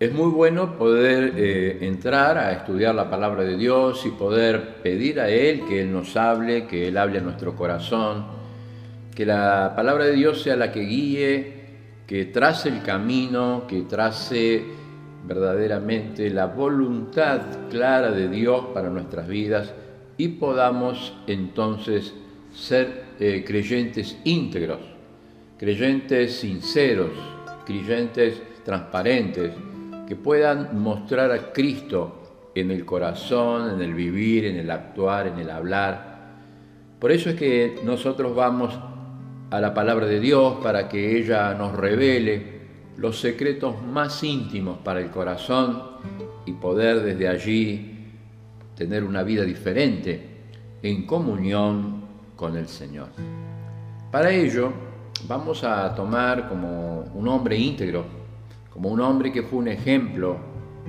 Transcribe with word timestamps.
Es 0.00 0.14
muy 0.14 0.30
bueno 0.30 0.78
poder 0.78 1.34
eh, 1.36 1.76
entrar 1.82 2.38
a 2.38 2.52
estudiar 2.52 2.94
la 2.94 3.10
palabra 3.10 3.44
de 3.44 3.58
Dios 3.58 4.06
y 4.06 4.08
poder 4.08 4.76
pedir 4.76 5.20
a 5.20 5.28
Él 5.28 5.66
que 5.68 5.82
Él 5.82 5.92
nos 5.92 6.16
hable, 6.16 6.66
que 6.66 6.88
Él 6.88 6.96
hable 6.96 7.18
a 7.18 7.20
nuestro 7.20 7.54
corazón, 7.54 8.24
que 9.14 9.26
la 9.26 9.74
palabra 9.76 10.06
de 10.06 10.12
Dios 10.12 10.40
sea 10.40 10.56
la 10.56 10.72
que 10.72 10.80
guíe, 10.80 11.52
que 12.06 12.24
trace 12.24 12.70
el 12.70 12.82
camino, 12.82 13.66
que 13.68 13.82
trace 13.82 14.64
verdaderamente 15.26 16.30
la 16.30 16.46
voluntad 16.46 17.42
clara 17.68 18.10
de 18.10 18.30
Dios 18.30 18.68
para 18.72 18.88
nuestras 18.88 19.28
vidas 19.28 19.74
y 20.16 20.28
podamos 20.28 21.12
entonces 21.26 22.14
ser 22.54 23.04
eh, 23.20 23.44
creyentes 23.46 24.16
íntegros, 24.24 24.80
creyentes 25.58 26.36
sinceros, 26.36 27.10
creyentes 27.66 28.40
transparentes, 28.64 29.52
que 30.10 30.16
puedan 30.16 30.76
mostrar 30.82 31.30
a 31.30 31.52
Cristo 31.52 32.50
en 32.56 32.72
el 32.72 32.84
corazón, 32.84 33.74
en 33.74 33.80
el 33.80 33.94
vivir, 33.94 34.44
en 34.44 34.56
el 34.56 34.68
actuar, 34.68 35.28
en 35.28 35.38
el 35.38 35.48
hablar. 35.48 36.32
Por 36.98 37.12
eso 37.12 37.30
es 37.30 37.36
que 37.36 37.78
nosotros 37.84 38.34
vamos 38.34 38.76
a 39.52 39.60
la 39.60 39.72
palabra 39.72 40.06
de 40.06 40.18
Dios 40.18 40.56
para 40.64 40.88
que 40.88 41.16
ella 41.16 41.54
nos 41.54 41.76
revele 41.76 42.42
los 42.96 43.20
secretos 43.20 43.80
más 43.84 44.24
íntimos 44.24 44.78
para 44.78 44.98
el 44.98 45.10
corazón 45.12 45.80
y 46.44 46.54
poder 46.54 47.02
desde 47.02 47.28
allí 47.28 48.08
tener 48.74 49.04
una 49.04 49.22
vida 49.22 49.44
diferente 49.44 50.28
en 50.82 51.06
comunión 51.06 52.02
con 52.34 52.56
el 52.56 52.66
Señor. 52.66 53.10
Para 54.10 54.32
ello 54.32 54.72
vamos 55.28 55.62
a 55.62 55.94
tomar 55.94 56.48
como 56.48 57.02
un 57.14 57.28
hombre 57.28 57.56
íntegro 57.56 58.18
como 58.70 58.88
un 58.88 59.00
hombre 59.00 59.32
que 59.32 59.42
fue 59.42 59.58
un 59.58 59.68
ejemplo, 59.68 60.36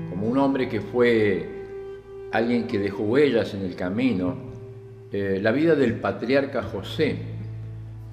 como 0.09 0.27
un 0.27 0.37
hombre 0.37 0.69
que 0.69 0.81
fue 0.81 2.29
alguien 2.31 2.67
que 2.67 2.79
dejó 2.79 3.03
huellas 3.03 3.53
en 3.53 3.61
el 3.63 3.75
camino, 3.75 4.35
eh, 5.11 5.39
la 5.41 5.51
vida 5.51 5.75
del 5.75 5.95
patriarca 5.95 6.63
José. 6.63 7.17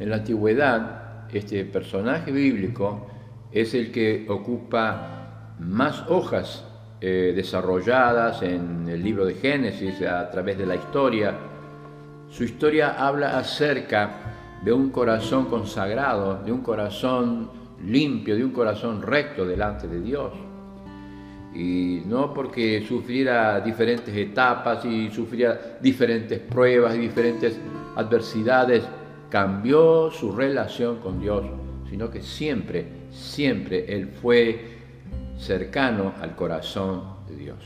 En 0.01 0.11
la 0.11 0.17
antigüedad, 0.17 1.27
este 1.33 1.65
personaje 1.65 2.33
bíblico 2.33 3.07
es 3.53 3.75
el 3.75 3.93
que 3.93 4.27
ocupa 4.29 5.55
más 5.59 6.05
hojas 6.09 6.65
eh, 7.01 7.33
desarrolladas 7.35 8.43
en 8.43 8.89
el 8.89 9.03
libro 9.03 9.25
de 9.25 9.35
Génesis 9.35 10.03
a 10.03 10.31
través 10.31 10.59
de 10.59 10.67
la 10.67 10.77
historia. 10.77 11.35
Su 12.29 12.45
historia 12.45 12.97
habla 12.99 13.39
acerca 13.39 14.11
de 14.65 14.73
un 14.73 14.91
corazón 14.91 15.47
consagrado, 15.47 16.43
de 16.43 16.51
un 16.51 16.63
corazón 16.63 17.58
limpio, 17.85 18.37
de 18.37 18.45
un 18.45 18.51
corazón 18.51 19.03
recto 19.03 19.47
delante 19.47 19.89
de 19.89 20.01
Dios. 20.01 20.33
Y 21.55 22.03
no 22.07 22.33
porque 22.35 22.85
sufriera 22.87 23.61
diferentes 23.61 24.15
etapas 24.15 24.85
y 24.85 25.11
sufriera 25.11 25.79
diferentes 25.81 26.39
pruebas 26.39 26.95
y 26.95 26.99
diferentes 26.99 27.59
adversidades, 27.97 28.85
cambió 29.29 30.11
su 30.11 30.33
relación 30.33 30.99
con 30.99 31.21
Dios, 31.21 31.45
sino 31.91 32.11
que 32.11 32.23
siempre, 32.23 32.87
siempre 33.11 33.93
Él 33.93 34.09
fue 34.09 34.79
cercano 35.37 36.15
al 36.21 36.35
corazón 36.35 37.03
de 37.29 37.37
Dios. 37.37 37.59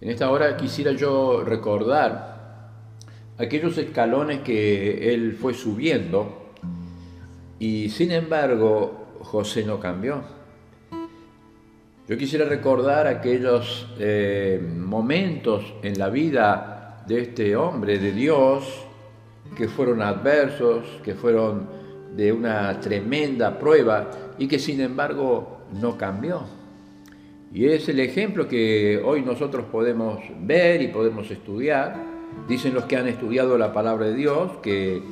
En 0.00 0.10
esta 0.10 0.30
hora 0.30 0.56
quisiera 0.56 0.92
yo 0.92 1.42
recordar 1.44 2.70
aquellos 3.36 3.76
escalones 3.78 4.40
que 4.40 5.12
Él 5.12 5.32
fue 5.32 5.54
subiendo 5.54 6.37
y 7.58 7.88
sin 7.90 8.12
embargo, 8.12 9.06
José 9.20 9.64
no 9.64 9.80
cambió. 9.80 10.22
Yo 12.08 12.16
quisiera 12.16 12.46
recordar 12.46 13.06
aquellos 13.06 13.86
eh, 13.98 14.60
momentos 14.78 15.74
en 15.82 15.98
la 15.98 16.08
vida 16.08 17.04
de 17.06 17.20
este 17.20 17.56
hombre 17.56 17.98
de 17.98 18.12
Dios 18.12 18.86
que 19.56 19.68
fueron 19.68 20.00
adversos, 20.00 20.86
que 21.02 21.14
fueron 21.14 21.68
de 22.16 22.32
una 22.32 22.80
tremenda 22.80 23.58
prueba 23.58 24.10
y 24.38 24.48
que 24.48 24.58
sin 24.58 24.80
embargo 24.80 25.58
no 25.80 25.98
cambió. 25.98 26.44
Y 27.52 27.66
es 27.66 27.88
el 27.88 28.00
ejemplo 28.00 28.46
que 28.46 29.02
hoy 29.04 29.22
nosotros 29.22 29.66
podemos 29.70 30.20
ver 30.40 30.80
y 30.82 30.88
podemos 30.88 31.30
estudiar. 31.30 31.96
Dicen 32.46 32.74
los 32.74 32.84
que 32.84 32.96
han 32.96 33.08
estudiado 33.08 33.58
la 33.58 33.72
palabra 33.72 34.06
de 34.06 34.14
Dios 34.14 34.52
que 34.62 35.02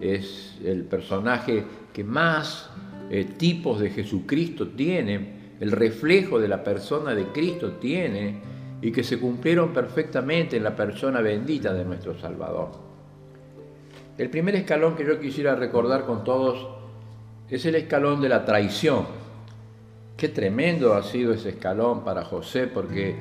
es 0.00 0.58
el 0.64 0.84
personaje 0.84 1.64
que 1.98 2.04
más 2.04 2.70
eh, 3.10 3.24
tipos 3.24 3.80
de 3.80 3.90
Jesucristo 3.90 4.68
tiene, 4.68 5.56
el 5.58 5.72
reflejo 5.72 6.38
de 6.38 6.46
la 6.46 6.62
persona 6.62 7.12
de 7.12 7.24
Cristo 7.32 7.72
tiene 7.72 8.38
y 8.80 8.92
que 8.92 9.02
se 9.02 9.18
cumplieron 9.18 9.72
perfectamente 9.72 10.56
en 10.56 10.62
la 10.62 10.76
persona 10.76 11.20
bendita 11.20 11.74
de 11.74 11.84
nuestro 11.84 12.16
Salvador. 12.16 12.70
El 14.16 14.30
primer 14.30 14.54
escalón 14.54 14.94
que 14.94 15.04
yo 15.04 15.18
quisiera 15.18 15.56
recordar 15.56 16.06
con 16.06 16.22
todos 16.22 16.68
es 17.50 17.66
el 17.66 17.74
escalón 17.74 18.20
de 18.20 18.28
la 18.28 18.44
traición. 18.44 19.04
Qué 20.16 20.28
tremendo 20.28 20.94
ha 20.94 21.02
sido 21.02 21.32
ese 21.32 21.48
escalón 21.48 22.04
para 22.04 22.24
José 22.24 22.68
porque 22.68 23.16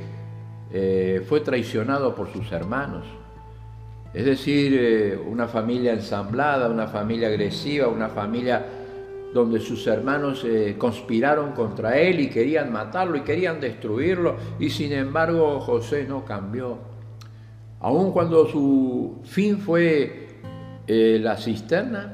eh, 0.71 1.25
fue 1.27 1.39
traicionado 1.39 2.13
por 2.13 2.31
sus 2.31 2.51
hermanos. 2.51 3.07
Es 4.13 4.25
decir, 4.25 4.73
eh, 4.73 5.17
una 5.17 5.47
familia 5.47 5.93
ensamblada, 5.93 6.69
una 6.69 6.87
familia 6.87 7.27
agresiva, 7.27 7.87
una 7.87 8.09
familia 8.09 8.65
donde 9.33 9.59
sus 9.59 9.85
hermanos 9.87 10.43
eh, 10.45 10.75
conspiraron 10.77 11.51
contra 11.51 11.97
él 11.97 12.19
y 12.21 12.29
querían 12.29 12.71
matarlo 12.71 13.17
y 13.17 13.21
querían 13.21 13.59
destruirlo, 13.59 14.35
y 14.59 14.69
sin 14.69 14.93
embargo 14.93 15.59
José 15.59 16.05
no 16.07 16.23
cambió. 16.25 16.77
Aun 17.79 18.11
cuando 18.11 18.47
su 18.47 19.19
fin 19.23 19.59
fue 19.59 20.39
eh, 20.87 21.19
la 21.21 21.37
cisterna, 21.37 22.13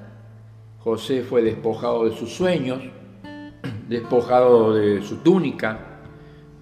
José 0.79 1.21
fue 1.21 1.41
despojado 1.43 2.05
de 2.05 2.15
sus 2.15 2.33
sueños, 2.33 2.81
despojado 3.87 4.73
de 4.73 5.01
su 5.01 5.17
túnica, 5.17 5.79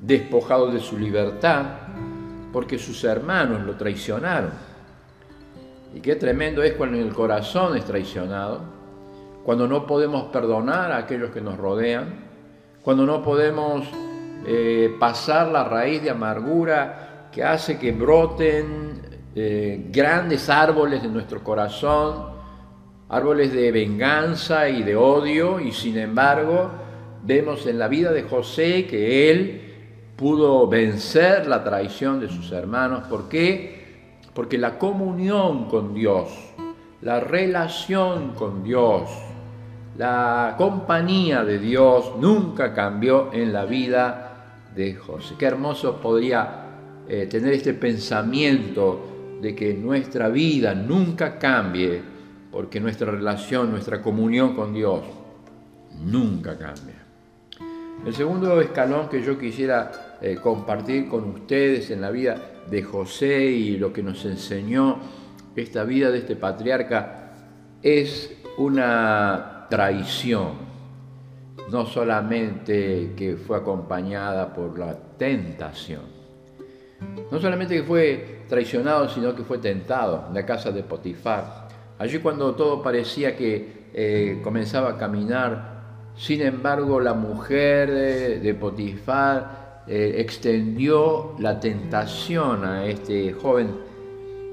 despojado 0.01 0.71
de 0.71 0.79
su 0.79 0.99
libertad, 0.99 1.65
porque 2.51 2.77
sus 2.77 3.03
hermanos 3.03 3.65
lo 3.65 3.75
traicionaron. 3.75 4.51
Y 5.93 5.99
qué 5.99 6.15
tremendo 6.15 6.63
es 6.63 6.73
cuando 6.73 6.97
el 6.97 7.13
corazón 7.13 7.75
es 7.75 7.83
traicionado, 7.83 8.61
cuando 9.43 9.67
no 9.67 9.85
podemos 9.85 10.25
perdonar 10.25 10.91
a 10.91 10.97
aquellos 10.97 11.31
que 11.31 11.41
nos 11.41 11.57
rodean, 11.57 12.31
cuando 12.81 13.05
no 13.05 13.21
podemos 13.21 13.85
eh, 14.47 14.95
pasar 14.99 15.49
la 15.49 15.63
raíz 15.63 16.01
de 16.01 16.09
amargura 16.09 17.29
que 17.31 17.43
hace 17.43 17.77
que 17.77 17.91
broten 17.91 19.01
eh, 19.35 19.87
grandes 19.91 20.49
árboles 20.49 21.03
en 21.03 21.13
nuestro 21.13 21.43
corazón, 21.43 22.31
árboles 23.09 23.51
de 23.51 23.71
venganza 23.71 24.69
y 24.69 24.83
de 24.83 24.95
odio, 24.95 25.59
y 25.59 25.73
sin 25.73 25.97
embargo 25.97 26.71
vemos 27.23 27.65
en 27.67 27.77
la 27.77 27.87
vida 27.87 28.11
de 28.13 28.23
José 28.23 28.87
que 28.87 29.29
él 29.29 29.61
pudo 30.15 30.67
vencer 30.67 31.47
la 31.47 31.63
traición 31.63 32.19
de 32.19 32.29
sus 32.29 32.51
hermanos. 32.51 33.07
¿Por 33.07 33.27
qué? 33.27 33.80
Porque 34.33 34.57
la 34.57 34.77
comunión 34.77 35.65
con 35.65 35.93
Dios, 35.93 36.29
la 37.01 37.19
relación 37.19 38.33
con 38.33 38.63
Dios, 38.63 39.09
la 39.97 40.55
compañía 40.57 41.43
de 41.43 41.59
Dios 41.59 42.13
nunca 42.19 42.73
cambió 42.73 43.33
en 43.33 43.51
la 43.51 43.65
vida 43.65 44.67
de 44.73 44.95
José. 44.95 45.35
Qué 45.37 45.45
hermoso 45.45 45.99
podría 45.99 46.61
eh, 47.07 47.27
tener 47.29 47.53
este 47.53 47.73
pensamiento 47.73 49.37
de 49.41 49.53
que 49.53 49.73
nuestra 49.73 50.29
vida 50.29 50.73
nunca 50.73 51.37
cambie, 51.37 52.01
porque 52.51 52.79
nuestra 52.79 53.11
relación, 53.11 53.71
nuestra 53.71 54.01
comunión 54.01 54.55
con 54.55 54.73
Dios 54.73 55.01
nunca 55.99 56.57
cambia. 56.57 57.10
El 58.03 58.15
segundo 58.15 58.59
escalón 58.59 59.09
que 59.09 59.21
yo 59.21 59.37
quisiera 59.37 60.17
eh, 60.21 60.35
compartir 60.41 61.07
con 61.07 61.23
ustedes 61.29 61.91
en 61.91 62.01
la 62.01 62.09
vida 62.09 62.35
de 62.67 62.81
José 62.81 63.43
y 63.45 63.77
lo 63.77 63.93
que 63.93 64.01
nos 64.01 64.25
enseñó 64.25 64.97
esta 65.55 65.83
vida 65.83 66.09
de 66.09 66.17
este 66.17 66.35
patriarca 66.35 67.33
es 67.83 68.31
una 68.57 69.67
traición, 69.69 70.53
no 71.69 71.85
solamente 71.85 73.13
que 73.15 73.37
fue 73.37 73.57
acompañada 73.57 74.51
por 74.51 74.79
la 74.79 74.97
tentación, 75.17 76.01
no 77.31 77.39
solamente 77.39 77.75
que 77.75 77.83
fue 77.83 78.45
traicionado, 78.49 79.09
sino 79.09 79.35
que 79.35 79.43
fue 79.43 79.59
tentado 79.59 80.25
en 80.27 80.33
la 80.33 80.45
casa 80.45 80.71
de 80.71 80.81
Potifar. 80.81 81.67
Allí 81.99 82.17
cuando 82.17 82.55
todo 82.55 82.81
parecía 82.81 83.35
que 83.37 83.89
eh, 83.93 84.39
comenzaba 84.43 84.89
a 84.89 84.97
caminar 84.97 85.70
sin 86.21 86.43
embargo, 86.43 86.99
la 86.99 87.15
mujer 87.15 87.89
de, 87.89 88.53
Potifar 88.53 89.81
eh, 89.87 90.17
extendió 90.19 91.33
la 91.39 91.59
tentación 91.59 92.63
a 92.63 92.85
este 92.85 93.33
joven 93.33 93.75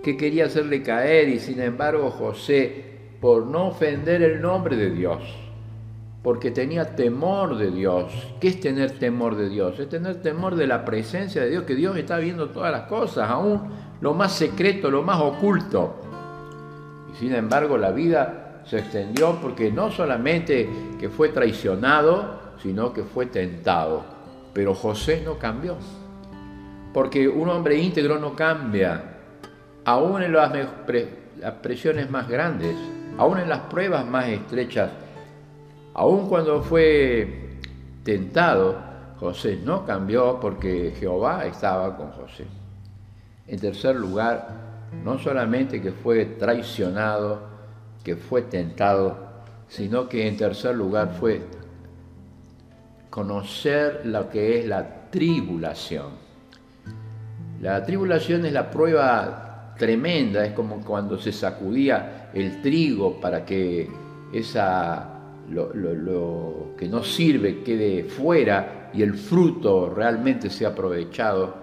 que 0.02 0.16
quería 0.16 0.46
hacerle 0.46 0.82
caer 0.82 1.28
y 1.28 1.38
sin 1.38 1.60
embargo 1.60 2.10
José, 2.10 2.84
por 3.20 3.44
no 3.44 3.66
ofender 3.66 4.22
el 4.22 4.40
nombre 4.40 4.76
de 4.76 4.92
Dios, 4.92 5.20
porque 6.22 6.50
tenía 6.50 6.96
temor 6.96 7.58
de 7.58 7.70
Dios. 7.70 8.14
¿Qué 8.40 8.48
es 8.48 8.60
tener 8.60 8.92
temor 8.92 9.36
de 9.36 9.50
Dios? 9.50 9.78
Es 9.78 9.90
tener 9.90 10.22
temor 10.22 10.56
de 10.56 10.66
la 10.66 10.86
presencia 10.86 11.42
de 11.42 11.50
Dios, 11.50 11.64
que 11.64 11.74
Dios 11.74 11.98
está 11.98 12.16
viendo 12.16 12.48
todas 12.48 12.72
las 12.72 12.84
cosas, 12.84 13.28
aún 13.28 13.60
lo 14.00 14.14
más 14.14 14.32
secreto, 14.32 14.90
lo 14.90 15.02
más 15.02 15.20
oculto. 15.20 15.96
Y 17.12 17.16
sin 17.18 17.34
embargo 17.34 17.76
la 17.76 17.90
vida 17.90 18.47
se 18.68 18.78
extendió 18.78 19.38
porque 19.40 19.70
no 19.70 19.90
solamente 19.90 20.68
que 20.98 21.08
fue 21.08 21.30
traicionado, 21.30 22.38
sino 22.62 22.92
que 22.92 23.02
fue 23.02 23.26
tentado. 23.26 24.04
Pero 24.52 24.74
José 24.74 25.22
no 25.24 25.38
cambió. 25.38 25.76
Porque 26.92 27.28
un 27.28 27.48
hombre 27.48 27.76
íntegro 27.76 28.18
no 28.18 28.34
cambia, 28.34 29.02
aún 29.84 30.22
en 30.22 30.32
las, 30.32 30.52
presiones 31.62 32.10
más 32.10 32.28
grandes, 32.28 32.76
aún 33.16 33.38
en 33.38 33.48
las 33.48 33.60
pruebas 33.60 34.06
más 34.06 34.28
estrechas 34.28 34.90
Aun 35.98 36.28
cuando 36.28 36.62
fue 36.62 37.58
tentado, 38.04 38.76
José 39.18 39.58
no 39.64 39.84
cambió 39.84 40.38
porque 40.40 40.94
Jehová 40.96 41.44
estaba 41.44 41.96
con 41.96 42.12
José. 42.12 42.46
En 43.48 43.58
tercer 43.58 43.96
lugar, 43.96 44.48
no 45.02 45.18
solamente 45.18 45.82
que 45.82 45.90
fue 45.90 46.24
traicionado, 46.24 47.57
que 48.08 48.16
fue 48.16 48.40
tentado, 48.40 49.18
sino 49.68 50.08
que 50.08 50.26
en 50.26 50.38
tercer 50.38 50.74
lugar 50.74 51.12
fue 51.20 51.42
conocer 53.10 54.00
lo 54.06 54.30
que 54.30 54.58
es 54.58 54.66
la 54.66 55.10
tribulación. 55.10 56.12
La 57.60 57.84
tribulación 57.84 58.46
es 58.46 58.54
la 58.54 58.70
prueba 58.70 59.74
tremenda, 59.76 60.42
es 60.46 60.52
como 60.52 60.80
cuando 60.80 61.18
se 61.18 61.32
sacudía 61.32 62.30
el 62.32 62.62
trigo 62.62 63.20
para 63.20 63.44
que 63.44 63.90
esa 64.32 65.20
lo, 65.50 66.74
que 66.78 66.88
no 66.88 67.04
sirve 67.04 67.62
quede 67.62 68.04
fuera 68.04 68.90
y 68.94 69.02
el 69.02 69.18
fruto 69.18 69.92
realmente 69.94 70.48
sea 70.48 70.68
aprovechado, 70.68 71.56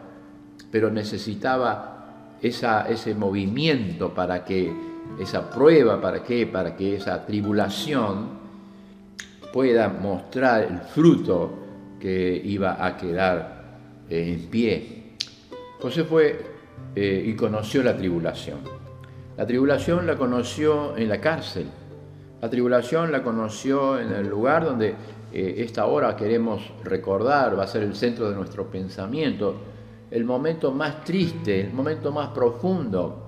pero 0.69 0.91
necesitaba 0.91 2.35
esa, 2.39 2.87
ese 2.87 3.15
movimiento 3.15 4.13
para 4.13 4.45
que 4.45 4.94
esa 5.19 5.49
prueba, 5.49 6.01
para 6.01 6.23
que, 6.23 6.47
para 6.47 6.75
que 6.75 6.95
esa 6.95 7.25
tribulación 7.25 8.45
pueda 9.53 9.89
mostrar 9.89 10.63
el 10.63 10.79
fruto 10.79 11.51
que 11.99 12.41
iba 12.43 12.85
a 12.85 12.97
quedar 12.97 13.63
en 14.09 14.47
pie. 14.47 15.15
José 15.79 16.03
fue 16.03 16.45
eh, 16.95 17.23
y 17.25 17.35
conoció 17.35 17.83
la 17.83 17.95
tribulación. 17.95 18.59
La 19.37 19.45
tribulación 19.45 20.05
la 20.05 20.15
conoció 20.15 20.95
en 20.97 21.09
la 21.09 21.19
cárcel 21.19 21.67
la 22.45 22.49
tribulación 22.51 23.11
la 23.11 23.23
conoció 23.23 23.99
en 23.99 24.11
el 24.11 24.27
lugar 24.27 24.65
donde 24.65 24.93
eh, 25.33 25.55
esta 25.57 25.87
hora 25.87 26.15
queremos 26.15 26.61
recordar, 26.83 27.57
va 27.57 27.63
a 27.63 27.67
ser 27.67 27.81
el 27.81 27.95
centro 27.95 28.29
de 28.29 28.35
nuestro 28.35 28.69
pensamiento, 28.69 29.55
el 30.11 30.25
momento 30.25 30.71
más 30.71 31.03
triste, 31.03 31.61
el 31.61 31.73
momento 31.73 32.11
más 32.11 32.29
profundo. 32.29 33.24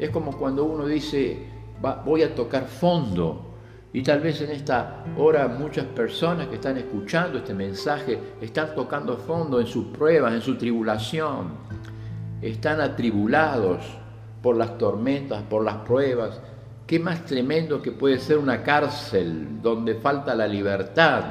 Es 0.00 0.10
como 0.10 0.36
cuando 0.36 0.64
uno 0.64 0.86
dice, 0.86 1.46
voy 2.04 2.22
a 2.22 2.34
tocar 2.34 2.64
fondo. 2.66 3.46
Y 3.92 4.02
tal 4.02 4.20
vez 4.20 4.40
en 4.40 4.50
esta 4.50 5.04
hora 5.16 5.46
muchas 5.46 5.84
personas 5.86 6.48
que 6.48 6.56
están 6.56 6.76
escuchando 6.76 7.38
este 7.38 7.54
mensaje 7.54 8.18
están 8.40 8.74
tocando 8.74 9.16
fondo 9.16 9.60
en 9.60 9.66
sus 9.66 9.86
pruebas, 9.86 10.34
en 10.34 10.40
su 10.40 10.56
tribulación. 10.56 11.50
Están 12.42 12.80
atribulados 12.80 13.84
por 14.42 14.56
las 14.56 14.78
tormentas, 14.78 15.42
por 15.42 15.64
las 15.64 15.76
pruebas, 15.76 16.40
¿Qué 16.90 16.98
más 16.98 17.24
tremendo 17.24 17.80
que 17.80 17.92
puede 17.92 18.18
ser 18.18 18.36
una 18.36 18.64
cárcel 18.64 19.62
donde 19.62 19.94
falta 19.94 20.34
la 20.34 20.48
libertad, 20.48 21.22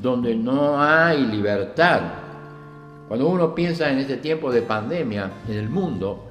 donde 0.00 0.34
no 0.34 0.82
hay 0.82 1.26
libertad? 1.26 2.00
Cuando 3.06 3.28
uno 3.28 3.54
piensa 3.54 3.90
en 3.90 3.98
este 3.98 4.16
tiempo 4.16 4.50
de 4.50 4.62
pandemia 4.62 5.30
en 5.46 5.58
el 5.58 5.68
mundo, 5.68 6.28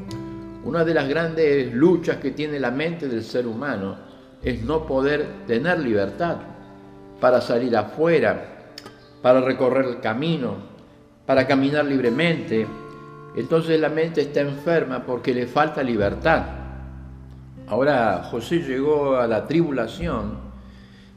una 0.68 0.84
de 0.84 0.94
las 0.94 1.08
grandes 1.08 1.74
luchas 1.74 2.18
que 2.18 2.32
tiene 2.32 2.60
la 2.60 2.72
mente 2.72 3.08
del 3.08 3.24
ser 3.24 3.48
humano 3.48 3.96
es 4.44 4.62
no 4.64 4.86
poder 4.86 5.46
tener 5.48 5.80
libertad 5.80 6.40
para 7.22 7.40
salir 7.40 7.74
afuera, 7.78 8.74
para 9.22 9.40
recorrer 9.40 9.86
el 9.86 10.02
camino, 10.02 10.56
para 11.26 11.48
caminar 11.48 11.86
libremente. 11.86 12.68
Entonces 13.38 13.80
la 13.80 13.88
mente 13.88 14.20
está 14.20 14.42
enferma 14.42 15.06
porque 15.06 15.34
le 15.34 15.48
falta 15.48 15.82
libertad. 15.82 16.44
Ahora 17.70 18.28
José 18.30 18.58
llegó 18.60 19.16
a 19.16 19.26
la 19.26 19.48
tribulación 19.48 20.38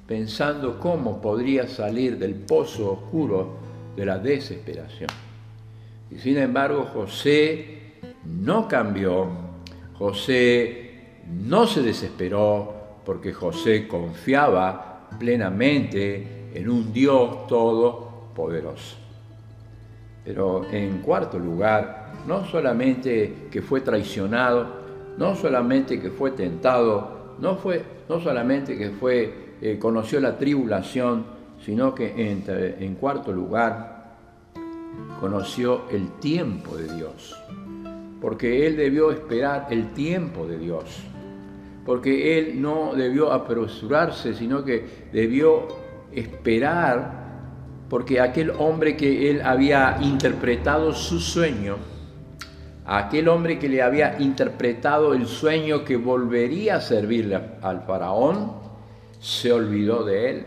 pensando 0.06 0.78
cómo 0.78 1.20
podría 1.20 1.66
salir 1.66 2.18
del 2.18 2.36
pozo 2.36 2.92
oscuro 2.92 3.56
de 3.96 4.06
la 4.06 4.16
desesperación. 4.16 5.10
Y 6.08 6.18
sin 6.18 6.38
embargo 6.38 6.88
José 6.94 7.80
no 8.24 8.68
cambió, 8.68 9.28
José 10.00 11.18
no 11.26 11.66
se 11.66 11.82
desesperó 11.82 13.02
porque 13.04 13.34
José 13.34 13.86
confiaba 13.86 15.10
plenamente 15.18 16.48
en 16.54 16.70
un 16.70 16.90
Dios 16.90 17.46
todopoderoso. 17.46 18.96
Pero 20.24 20.66
en 20.70 21.02
cuarto 21.02 21.38
lugar, 21.38 22.14
no 22.26 22.46
solamente 22.46 23.48
que 23.50 23.60
fue 23.60 23.82
traicionado, 23.82 24.68
no 25.18 25.34
solamente 25.36 26.00
que 26.00 26.08
fue 26.08 26.30
tentado, 26.30 27.34
no, 27.38 27.56
fue, 27.56 27.84
no 28.08 28.22
solamente 28.22 28.78
que 28.78 28.92
fue, 28.92 29.56
eh, 29.60 29.78
conoció 29.78 30.18
la 30.18 30.38
tribulación, 30.38 31.26
sino 31.62 31.94
que 31.94 32.30
en, 32.30 32.42
en 32.48 32.94
cuarto 32.94 33.32
lugar 33.32 34.16
conoció 35.20 35.82
el 35.90 36.08
tiempo 36.20 36.74
de 36.78 36.94
Dios, 36.94 37.38
porque 38.20 38.66
él 38.66 38.76
debió 38.76 39.10
esperar 39.10 39.68
el 39.70 39.92
tiempo 39.94 40.46
de 40.46 40.58
Dios, 40.58 40.84
porque 41.86 42.38
él 42.38 42.60
no 42.60 42.94
debió 42.94 43.32
apresurarse, 43.32 44.34
sino 44.34 44.64
que 44.64 45.08
debió 45.12 45.68
esperar, 46.12 47.18
porque 47.88 48.20
aquel 48.20 48.50
hombre 48.50 48.96
que 48.96 49.30
él 49.30 49.40
había 49.42 49.98
interpretado 50.00 50.92
su 50.92 51.18
sueño, 51.18 51.76
aquel 52.84 53.28
hombre 53.28 53.58
que 53.58 53.68
le 53.68 53.82
había 53.82 54.20
interpretado 54.20 55.14
el 55.14 55.26
sueño 55.26 55.84
que 55.84 55.96
volvería 55.96 56.76
a 56.76 56.80
servirle 56.80 57.40
al 57.62 57.82
faraón, 57.82 58.52
se 59.18 59.52
olvidó 59.52 60.04
de 60.04 60.30
él. 60.30 60.46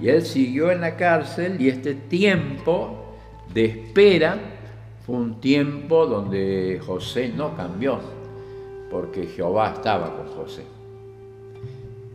Y 0.00 0.08
él 0.08 0.22
siguió 0.22 0.70
en 0.70 0.80
la 0.80 0.96
cárcel 0.96 1.60
y 1.60 1.68
este 1.68 1.94
tiempo 1.94 3.16
de 3.52 3.64
espera 3.66 4.53
fue 5.04 5.16
un 5.16 5.40
tiempo 5.40 6.06
donde 6.06 6.80
José 6.84 7.30
no 7.34 7.54
cambió, 7.54 7.98
porque 8.90 9.26
Jehová 9.26 9.74
estaba 9.74 10.16
con 10.16 10.28
José. 10.28 10.62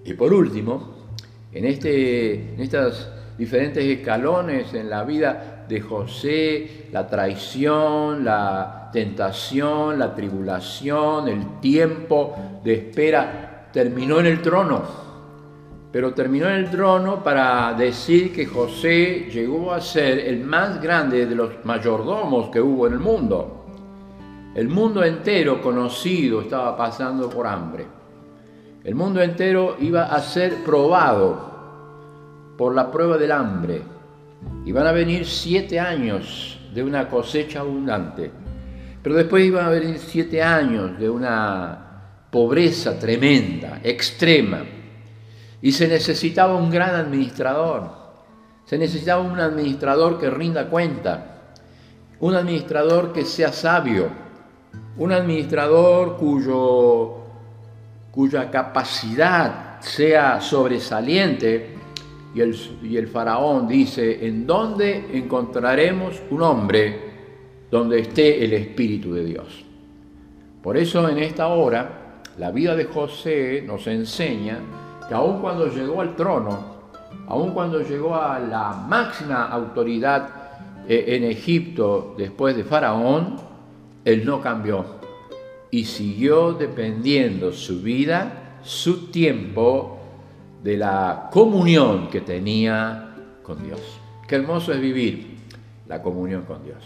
Y 0.06 0.14
por 0.14 0.34
último, 0.34 0.96
en, 1.52 1.66
este, 1.66 2.54
en 2.54 2.60
estos 2.60 3.08
diferentes 3.38 3.84
escalones 3.84 4.74
en 4.74 4.90
la 4.90 5.04
vida 5.04 5.66
de 5.70 5.82
José, 5.82 6.88
la 6.92 7.08
traición, 7.08 8.26
la 8.26 8.90
tentación, 8.92 10.00
la 10.00 10.16
tribulación, 10.16 11.28
el 11.28 11.60
tiempo 11.60 12.36
de 12.64 12.74
espera, 12.74 13.70
terminó 13.72 14.20
en 14.20 14.26
el 14.26 14.42
trono. 14.42 15.09
Pero 15.92 16.14
terminó 16.14 16.48
el 16.48 16.70
trono 16.70 17.24
para 17.24 17.74
decir 17.74 18.32
que 18.32 18.46
José 18.46 19.28
llegó 19.32 19.74
a 19.74 19.82
ser 19.82 20.20
el 20.20 20.44
más 20.44 20.80
grande 20.82 21.26
de 21.26 21.36
los 21.36 21.66
mayordomos 21.66 22.50
que 22.50 22.62
hubo 22.62 22.86
en 22.86 22.94
el 22.94 23.00
mundo. 23.00 23.66
El 24.54 24.68
mundo 24.68 25.04
entero 25.04 25.62
conocido 25.62 26.42
estaba 26.42 26.78
pasando 26.78 27.30
por 27.30 27.48
hambre. 27.48 27.86
El 28.84 28.94
mundo 28.94 29.22
entero 29.22 29.78
iba 29.80 30.06
a 30.06 30.20
ser 30.22 30.64
probado 30.64 31.50
por 32.58 32.76
la 32.76 32.92
prueba 32.92 33.18
del 33.18 33.32
hambre. 33.32 33.82
Iban 34.66 34.86
a 34.86 34.92
venir 34.92 35.26
siete 35.26 35.80
años 35.80 36.60
de 36.74 36.84
una 36.84 37.10
cosecha 37.10 37.62
abundante. 37.62 38.32
Pero 39.02 39.16
después 39.16 39.46
iban 39.46 39.66
a 39.66 39.70
venir 39.70 39.98
siete 39.98 40.44
años 40.44 41.00
de 41.00 41.10
una 41.10 42.28
pobreza 42.30 43.00
tremenda, 43.00 43.80
extrema. 43.84 44.60
Y 45.62 45.72
se 45.72 45.88
necesitaba 45.88 46.56
un 46.56 46.70
gran 46.70 46.96
administrador. 46.96 47.92
Se 48.66 48.78
necesitaba 48.78 49.22
un 49.22 49.40
administrador 49.40 50.20
que 50.20 50.30
rinda 50.30 50.70
cuenta. 50.70 51.54
Un 52.20 52.36
administrador 52.36 53.12
que 53.14 53.26
sea 53.26 53.52
sabio. 53.52 54.08
Un 54.98 55.12
administrador 55.12 56.18
cuyo, 56.18 57.18
cuya 58.12 58.50
capacidad 58.50 59.80
sea 59.82 60.40
sobresaliente. 60.42 61.76
Y 62.34 62.42
el, 62.42 62.56
y 62.84 62.98
el 62.98 63.08
faraón 63.08 63.68
dice, 63.68 64.28
¿en 64.28 64.46
dónde 64.46 65.10
encontraremos 65.14 66.22
un 66.30 66.44
hombre 66.44 67.10
donde 67.72 68.00
esté 68.00 68.44
el 68.44 68.54
Espíritu 68.54 69.14
de 69.14 69.26
Dios. 69.26 69.66
Por 70.62 70.78
eso 70.78 71.08
en 71.08 71.20
esta 71.20 71.48
hora 71.48 72.22
la 72.38 72.52
vida 72.52 72.76
de 72.76 72.86
José 72.86 73.64
nos 73.66 73.88
enseña 73.88 74.60
que 75.10 75.16
aun 75.16 75.42
cuando 75.42 75.68
llegó 75.68 76.02
al 76.02 76.16
trono, 76.16 76.78
aun 77.28 77.52
cuando 77.52 77.82
llegó 77.82 78.16
a 78.16 78.40
la 78.40 78.72
máxima 78.74 79.48
autoridad 79.48 80.30
eh, 80.88 81.06
en 81.08 81.24
Egipto 81.24 82.14
después 82.16 82.56
de 82.56 82.64
Faraón, 82.64 83.36
él 84.06 84.24
no 84.24 84.40
cambió 84.40 84.86
y 85.72 85.84
siguió 85.86 86.54
dependiendo 86.54 87.52
su 87.52 87.82
vida, 87.82 88.60
su 88.64 89.08
tiempo, 89.08 89.96
de 90.64 90.78
la 90.78 91.30
comunión 91.32 92.10
que 92.10 92.22
tenía 92.22 93.16
con 93.44 93.64
Dios. 93.64 93.80
Qué 94.28 94.36
hermoso 94.36 94.74
es 94.74 94.82
vivir 94.82 95.38
la 95.88 96.02
comunión 96.02 96.44
con 96.44 96.64
Dios. 96.64 96.84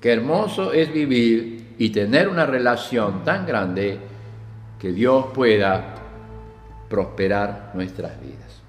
Qué 0.00 0.12
hermoso 0.12 0.72
es 0.72 0.92
vivir 0.92 1.74
y 1.78 1.90
tener 1.90 2.28
una 2.28 2.46
relación 2.46 3.24
tan 3.24 3.46
grande 3.46 3.98
que 4.78 4.92
Dios 4.92 5.26
pueda 5.34 5.97
prosperar 6.88 7.72
nuestras 7.74 8.20
vidas. 8.20 8.62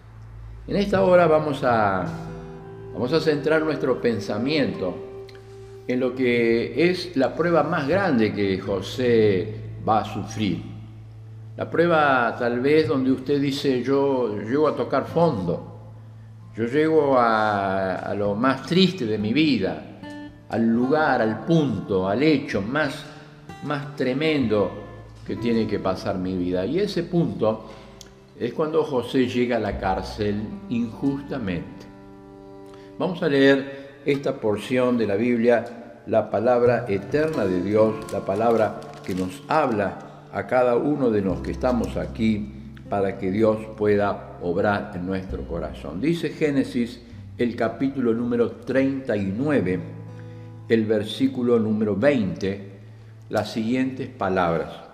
En 0.68 0.76
esta 0.76 1.02
hora 1.02 1.26
vamos 1.28 1.64
a, 1.64 2.06
vamos 2.94 3.12
a 3.14 3.20
centrar 3.20 3.64
nuestro 3.64 4.00
pensamiento 4.00 5.26
en 5.88 6.00
lo 6.00 6.14
que 6.14 6.90
es 6.90 7.16
la 7.16 7.36
prueba 7.36 7.64
más 7.64 7.88
grande 7.88 8.32
que 8.34 8.60
José 8.60 9.54
va 9.88 10.02
a 10.02 10.06
sufrir. 10.06 10.62
La 11.58 11.70
prueba 11.70 12.36
tal 12.38 12.60
vez 12.60 12.88
donde 12.88 13.12
usted 13.12 13.42
dice 13.42 13.82
yo 13.82 14.38
llego 14.38 14.68
a 14.68 14.76
tocar 14.76 15.08
fondo, 15.08 15.78
yo 16.56 16.66
llego 16.66 17.18
a, 17.18 17.96
a 17.96 18.14
lo 18.14 18.36
más 18.36 18.68
triste 18.68 19.06
de 19.06 19.18
mi 19.18 19.34
vida, 19.34 19.84
al 20.50 20.68
lugar, 20.68 21.22
al 21.22 21.46
punto, 21.46 22.08
al 22.08 22.22
hecho 22.22 22.62
más, 22.62 23.04
más 23.64 23.96
tremendo 23.96 24.72
que 25.26 25.36
tiene 25.36 25.68
que 25.68 25.80
pasar 25.80 26.18
mi 26.18 26.36
vida. 26.38 26.66
Y 26.66 26.80
ese 26.80 27.04
punto 27.04 27.66
es 28.40 28.54
cuando 28.54 28.84
José 28.86 29.28
llega 29.28 29.58
a 29.58 29.60
la 29.60 29.78
cárcel 29.78 30.42
injustamente. 30.70 31.86
Vamos 32.98 33.22
a 33.22 33.28
leer 33.28 34.00
esta 34.06 34.40
porción 34.40 34.98
de 34.98 35.08
la 35.08 35.16
Biblia, 35.16 36.02
la 36.08 36.30
palabra 36.30 36.86
eterna 36.88 37.46
de 37.46 37.62
Dios, 37.62 37.96
la 38.14 38.22
palabra 38.22 38.80
que 39.06 39.14
nos 39.14 39.44
habla 39.50 40.28
a 40.32 40.48
cada 40.48 40.78
uno 40.78 41.10
de 41.10 41.22
los 41.22 41.42
que 41.42 41.52
estamos 41.52 41.98
aquí 41.98 42.54
para 42.90 43.18
que 43.18 43.30
Dios 43.30 43.58
pueda 43.78 44.38
obrar 44.42 44.94
en 44.96 45.06
nuestro 45.06 45.44
corazón. 45.44 46.00
Dice 46.00 46.30
Génesis 46.30 47.02
el 47.38 47.56
capítulo 47.58 48.14
número 48.14 48.52
39, 48.52 49.80
el 50.70 50.86
versículo 50.86 51.60
número 51.60 51.96
20, 51.96 52.70
las 53.30 53.52
siguientes 53.52 54.08
palabras 54.08 54.89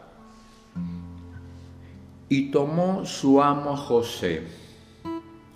y 2.30 2.50
tomó 2.52 3.06
su 3.06 3.42
amo 3.42 3.78
José, 3.78 4.42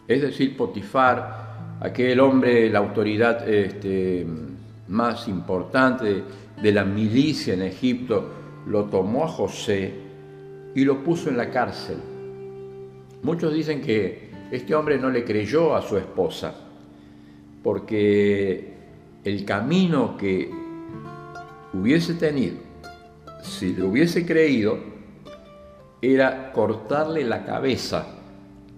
es 0.07 0.21
decir, 0.21 0.55
Potifar, 0.55 1.77
aquel 1.79 2.19
hombre, 2.19 2.69
la 2.69 2.79
autoridad 2.79 3.47
este, 3.47 4.25
más 4.87 5.27
importante 5.27 6.23
de 6.61 6.71
la 6.71 6.83
milicia 6.83 7.53
en 7.53 7.61
Egipto, 7.61 8.29
lo 8.67 8.85
tomó 8.85 9.25
a 9.25 9.27
José 9.27 9.93
y 10.75 10.83
lo 10.83 11.03
puso 11.03 11.29
en 11.29 11.37
la 11.37 11.49
cárcel. 11.49 11.97
Muchos 13.23 13.53
dicen 13.53 13.81
que 13.81 14.29
este 14.51 14.73
hombre 14.75 14.97
no 14.97 15.09
le 15.09 15.23
creyó 15.23 15.75
a 15.75 15.81
su 15.81 15.97
esposa, 15.97 16.55
porque 17.63 18.73
el 19.23 19.45
camino 19.45 20.17
que 20.17 20.49
hubiese 21.73 22.15
tenido, 22.15 22.57
si 23.41 23.73
le 23.73 23.83
hubiese 23.83 24.25
creído, 24.25 24.88
era 26.01 26.51
cortarle 26.53 27.23
la 27.23 27.43
cabeza 27.43 28.05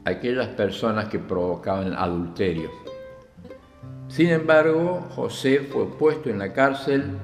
a 0.06 0.10
aquellas 0.10 0.48
personas 0.50 1.08
que 1.10 1.20
provocaban 1.20 1.94
adulterio. 1.94 2.72
Sin 4.08 4.30
embargo, 4.30 5.08
José 5.16 5.60
fue 5.60 5.88
puesto 5.98 6.30
en 6.30 6.40
la 6.40 6.52
cárcel 6.52 7.18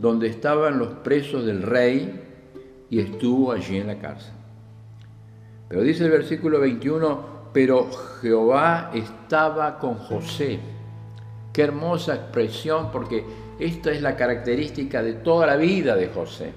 donde 0.00 0.28
estaban 0.28 0.78
los 0.78 0.88
presos 0.88 1.44
del 1.44 1.62
rey 1.62 2.20
y 2.90 3.00
estuvo 3.00 3.52
allí 3.52 3.76
en 3.76 3.86
la 3.86 3.98
cárcel. 3.98 4.32
Pero 5.68 5.82
dice 5.82 6.04
el 6.04 6.10
versículo 6.10 6.60
21, 6.60 7.50
pero 7.52 7.88
Jehová 8.20 8.90
estaba 8.94 9.78
con 9.78 9.94
José. 9.94 10.58
Qué 11.52 11.62
hermosa 11.62 12.14
expresión 12.16 12.90
porque 12.90 13.24
esta 13.58 13.92
es 13.92 14.02
la 14.02 14.16
característica 14.16 15.02
de 15.02 15.14
toda 15.14 15.46
la 15.46 15.56
vida 15.56 15.94
de 15.94 16.08
José. 16.08 16.52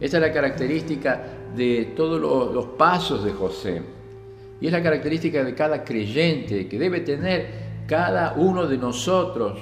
Esta 0.00 0.18
es 0.18 0.22
la 0.22 0.32
característica 0.32 1.22
de 1.56 1.92
todos 1.96 2.20
los, 2.20 2.66
pasos 2.76 3.24
de 3.24 3.32
José. 3.32 3.82
Y 4.60 4.66
es 4.66 4.72
la 4.72 4.82
característica 4.82 5.42
de 5.42 5.54
cada 5.54 5.84
creyente 5.84 6.68
que 6.68 6.78
debe 6.78 7.00
tener 7.00 7.84
cada 7.86 8.34
uno 8.34 8.66
de 8.66 8.78
nosotros. 8.78 9.58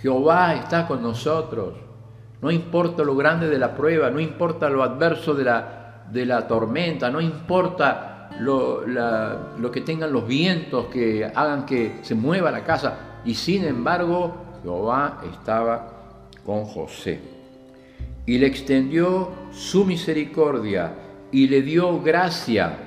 Jehová 0.00 0.54
está 0.54 0.86
con 0.86 1.02
nosotros. 1.02 1.74
No 2.42 2.50
importa 2.50 3.04
lo 3.04 3.16
grande 3.16 3.48
de 3.48 3.58
la 3.58 3.74
prueba, 3.74 4.10
no 4.10 4.20
importa 4.20 4.68
lo 4.68 4.82
adverso 4.82 5.34
de 5.34 5.44
la, 5.44 6.04
de 6.10 6.26
la 6.26 6.46
tormenta, 6.46 7.10
no 7.10 7.20
importa 7.20 8.28
lo, 8.40 8.84
lo 8.86 9.70
que 9.70 9.80
tengan 9.80 10.12
los 10.12 10.26
vientos 10.26 10.86
que 10.86 11.24
hagan 11.24 11.64
que 11.64 12.00
se 12.02 12.14
mueva 12.14 12.50
la 12.50 12.64
casa. 12.64 13.20
Y 13.24 13.34
sin 13.34 13.64
embargo, 13.64 14.34
Jehová 14.62 15.22
estaba 15.32 15.88
con 16.44 16.64
José. 16.64 17.20
Y 18.26 18.38
le 18.38 18.46
extendió 18.46 19.30
su 19.52 19.84
misericordia 19.84 20.92
y 21.34 21.48
le 21.48 21.62
dio 21.62 22.00
gracia 22.00 22.78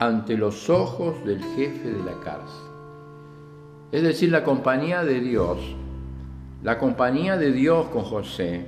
ante 0.00 0.36
los 0.36 0.68
ojos 0.68 1.24
del 1.24 1.40
jefe 1.54 1.92
de 1.92 2.04
la 2.04 2.18
cárcel. 2.18 2.66
Es 3.92 4.02
decir, 4.02 4.32
la 4.32 4.42
compañía 4.42 5.04
de 5.04 5.20
Dios, 5.20 5.58
la 6.64 6.76
compañía 6.76 7.36
de 7.36 7.52
Dios 7.52 7.86
con 7.90 8.02
José, 8.02 8.66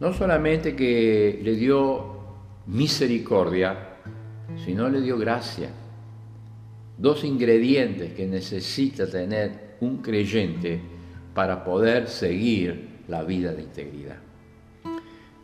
no 0.00 0.14
solamente 0.14 0.74
que 0.74 1.38
le 1.42 1.54
dio 1.54 2.16
misericordia, 2.66 3.98
sino 4.64 4.88
le 4.88 5.02
dio 5.02 5.18
gracia. 5.18 5.68
Dos 6.96 7.24
ingredientes 7.24 8.14
que 8.14 8.26
necesita 8.26 9.06
tener 9.06 9.76
un 9.82 9.98
creyente 9.98 10.80
para 11.34 11.62
poder 11.62 12.08
seguir 12.08 13.02
la 13.06 13.22
vida 13.22 13.52
de 13.52 13.64
integridad. 13.64 14.31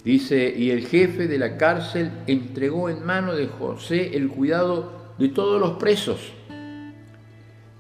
Dice, 0.05 0.55
y 0.57 0.71
el 0.71 0.87
jefe 0.87 1.27
de 1.27 1.39
la 1.39 1.57
cárcel 1.57 2.11
entregó 2.27 2.89
en 2.89 3.05
mano 3.05 3.35
de 3.35 3.47
José 3.47 4.17
el 4.17 4.29
cuidado 4.29 5.15
de 5.19 5.29
todos 5.29 5.61
los 5.61 5.73
presos 5.73 6.33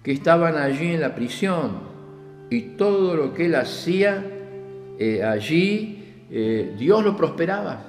que 0.03 0.13
estaban 0.13 0.57
allí 0.57 0.95
en 0.95 1.01
la 1.01 1.15
prisión 1.15 1.81
y 2.51 2.61
todo 2.77 3.15
lo 3.15 3.35
que 3.35 3.47
él 3.47 3.55
hacía 3.55 4.25
eh, 4.99 5.23
allí, 5.23 6.25
eh, 6.31 6.75
Dios 6.77 7.05
lo 7.05 7.17
prosperaba. 7.17 7.85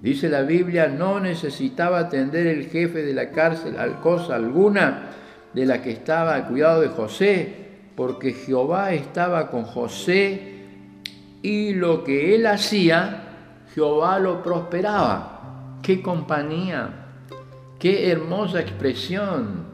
Dice 0.00 0.28
la 0.28 0.42
Biblia, 0.42 0.88
no 0.88 1.20
necesitaba 1.20 1.98
atender 1.98 2.46
el 2.46 2.66
jefe 2.66 3.02
de 3.02 3.12
la 3.12 3.30
cárcel 3.30 3.78
a 3.78 4.00
cosa 4.00 4.36
alguna 4.36 5.10
de 5.52 5.66
la 5.66 5.82
que 5.82 5.90
estaba 5.90 6.34
al 6.34 6.46
cuidado 6.46 6.80
de 6.80 6.88
José, 6.88 7.54
porque 7.96 8.32
Jehová 8.32 8.92
estaba 8.94 9.50
con 9.50 9.64
José 9.64 10.57
y 11.42 11.74
lo 11.74 12.04
que 12.04 12.34
él 12.34 12.46
hacía, 12.46 13.24
Jehová 13.74 14.18
lo 14.18 14.42
prosperaba. 14.42 15.78
Qué 15.82 16.02
compañía, 16.02 16.90
qué 17.78 18.10
hermosa 18.10 18.60
expresión, 18.60 19.64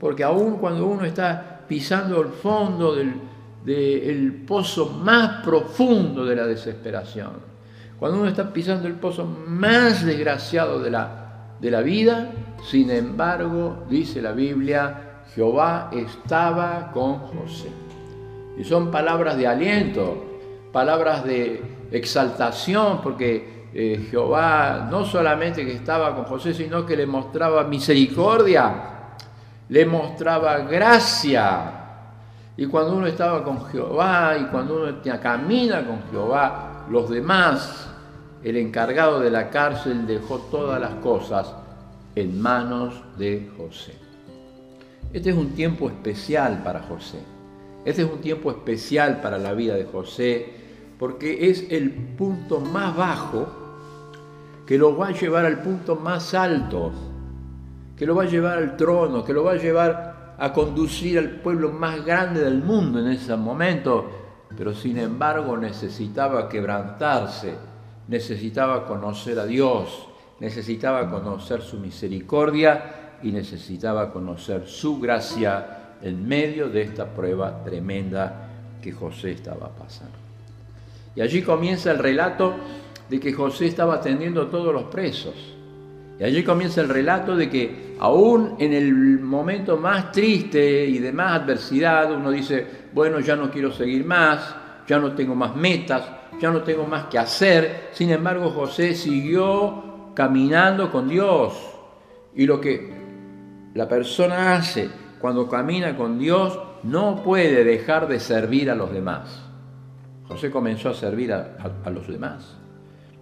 porque 0.00 0.24
aún 0.24 0.56
cuando 0.56 0.86
uno 0.86 1.04
está 1.04 1.62
pisando 1.68 2.20
el 2.20 2.28
fondo 2.28 2.94
del 2.94 4.44
pozo 4.46 4.90
más 4.90 5.44
profundo 5.44 6.24
de 6.24 6.36
la 6.36 6.46
desesperación, 6.46 7.32
cuando 7.98 8.18
uno 8.18 8.28
está 8.28 8.52
pisando 8.52 8.88
el 8.88 8.94
pozo 8.94 9.24
más 9.24 10.04
desgraciado 10.04 10.80
de 10.80 10.90
la, 10.90 11.54
de 11.60 11.70
la 11.70 11.80
vida, 11.80 12.32
sin 12.68 12.90
embargo, 12.90 13.84
dice 13.88 14.20
la 14.20 14.32
Biblia, 14.32 15.22
Jehová 15.34 15.90
estaba 15.92 16.90
con 16.92 17.18
José. 17.18 17.70
Y 18.58 18.64
son 18.64 18.90
palabras 18.90 19.36
de 19.36 19.46
aliento, 19.46 20.33
palabras 20.74 21.24
de 21.24 21.62
exaltación, 21.92 23.00
porque 23.00 23.68
eh, 23.72 24.08
Jehová 24.10 24.88
no 24.90 25.04
solamente 25.04 25.64
que 25.64 25.72
estaba 25.72 26.16
con 26.16 26.24
José, 26.24 26.52
sino 26.52 26.84
que 26.84 26.96
le 26.96 27.06
mostraba 27.06 27.62
misericordia, 27.62 28.72
le 29.68 29.86
mostraba 29.86 30.58
gracia. 30.58 31.70
Y 32.56 32.66
cuando 32.66 32.96
uno 32.96 33.06
estaba 33.06 33.44
con 33.44 33.64
Jehová 33.66 34.36
y 34.40 34.46
cuando 34.46 34.82
uno 34.82 35.20
camina 35.22 35.86
con 35.86 36.02
Jehová, 36.10 36.86
los 36.90 37.08
demás, 37.08 37.88
el 38.42 38.56
encargado 38.56 39.20
de 39.20 39.30
la 39.30 39.50
cárcel 39.50 40.08
dejó 40.08 40.40
todas 40.50 40.80
las 40.80 40.94
cosas 40.94 41.54
en 42.16 42.40
manos 42.42 43.00
de 43.16 43.48
José. 43.56 43.94
Este 45.12 45.30
es 45.30 45.36
un 45.36 45.50
tiempo 45.50 45.88
especial 45.88 46.62
para 46.64 46.80
José. 46.82 47.20
Este 47.84 48.02
es 48.02 48.08
un 48.10 48.20
tiempo 48.20 48.50
especial 48.50 49.20
para 49.20 49.38
la 49.38 49.52
vida 49.52 49.76
de 49.76 49.84
José 49.84 50.63
porque 51.04 51.50
es 51.50 51.66
el 51.68 51.90
punto 51.90 52.60
más 52.60 52.96
bajo 52.96 53.46
que 54.66 54.78
lo 54.78 54.96
va 54.96 55.08
a 55.08 55.10
llevar 55.10 55.44
al 55.44 55.60
punto 55.60 55.96
más 55.96 56.32
alto. 56.32 56.92
que 57.94 58.06
lo 58.06 58.14
va 58.14 58.22
a 58.22 58.26
llevar 58.26 58.56
al 58.56 58.74
trono, 58.74 59.22
que 59.22 59.34
lo 59.34 59.44
va 59.44 59.52
a 59.52 59.56
llevar 59.56 60.34
a 60.38 60.50
conducir 60.54 61.18
al 61.18 61.28
pueblo 61.42 61.70
más 61.70 62.02
grande 62.06 62.40
del 62.40 62.62
mundo 62.62 63.00
en 63.00 63.08
ese 63.08 63.36
momento, 63.36 64.06
pero 64.56 64.72
sin 64.72 64.96
embargo 64.96 65.58
necesitaba 65.58 66.48
quebrantarse, 66.48 67.54
necesitaba 68.08 68.86
conocer 68.86 69.38
a 69.38 69.44
Dios, 69.44 70.08
necesitaba 70.40 71.10
conocer 71.10 71.60
su 71.60 71.80
misericordia 71.80 73.18
y 73.22 73.30
necesitaba 73.30 74.10
conocer 74.10 74.66
su 74.66 74.98
gracia 74.98 75.96
en 76.00 76.26
medio 76.26 76.70
de 76.70 76.80
esta 76.80 77.04
prueba 77.04 77.62
tremenda 77.62 78.48
que 78.80 78.90
José 78.90 79.32
estaba 79.32 79.68
pasando. 79.68 80.23
Y 81.16 81.20
allí 81.20 81.42
comienza 81.42 81.90
el 81.90 81.98
relato 81.98 82.54
de 83.08 83.20
que 83.20 83.32
José 83.32 83.66
estaba 83.66 83.94
atendiendo 83.94 84.42
a 84.42 84.50
todos 84.50 84.72
los 84.72 84.84
presos. 84.84 85.34
Y 86.18 86.24
allí 86.24 86.42
comienza 86.42 86.80
el 86.80 86.88
relato 86.88 87.36
de 87.36 87.50
que 87.50 87.96
aún 87.98 88.56
en 88.58 88.72
el 88.72 89.20
momento 89.20 89.76
más 89.76 90.12
triste 90.12 90.86
y 90.86 90.98
de 90.98 91.12
más 91.12 91.42
adversidad, 91.42 92.12
uno 92.12 92.30
dice, 92.30 92.66
bueno, 92.92 93.20
ya 93.20 93.36
no 93.36 93.50
quiero 93.50 93.72
seguir 93.72 94.04
más, 94.04 94.54
ya 94.86 94.98
no 94.98 95.12
tengo 95.12 95.34
más 95.34 95.56
metas, 95.56 96.04
ya 96.40 96.50
no 96.50 96.62
tengo 96.62 96.86
más 96.86 97.06
que 97.06 97.18
hacer. 97.18 97.88
Sin 97.92 98.10
embargo, 98.10 98.50
José 98.50 98.94
siguió 98.94 100.12
caminando 100.14 100.90
con 100.90 101.08
Dios. 101.08 101.54
Y 102.34 102.46
lo 102.46 102.60
que 102.60 102.92
la 103.74 103.88
persona 103.88 104.56
hace 104.56 104.88
cuando 105.20 105.48
camina 105.48 105.96
con 105.96 106.18
Dios 106.18 106.58
no 106.82 107.22
puede 107.22 107.64
dejar 107.64 108.06
de 108.08 108.20
servir 108.20 108.70
a 108.70 108.74
los 108.74 108.92
demás. 108.92 109.43
José 110.28 110.50
comenzó 110.50 110.90
a 110.90 110.94
servir 110.94 111.32
a, 111.32 111.90
los 111.90 112.08
demás. 112.08 112.56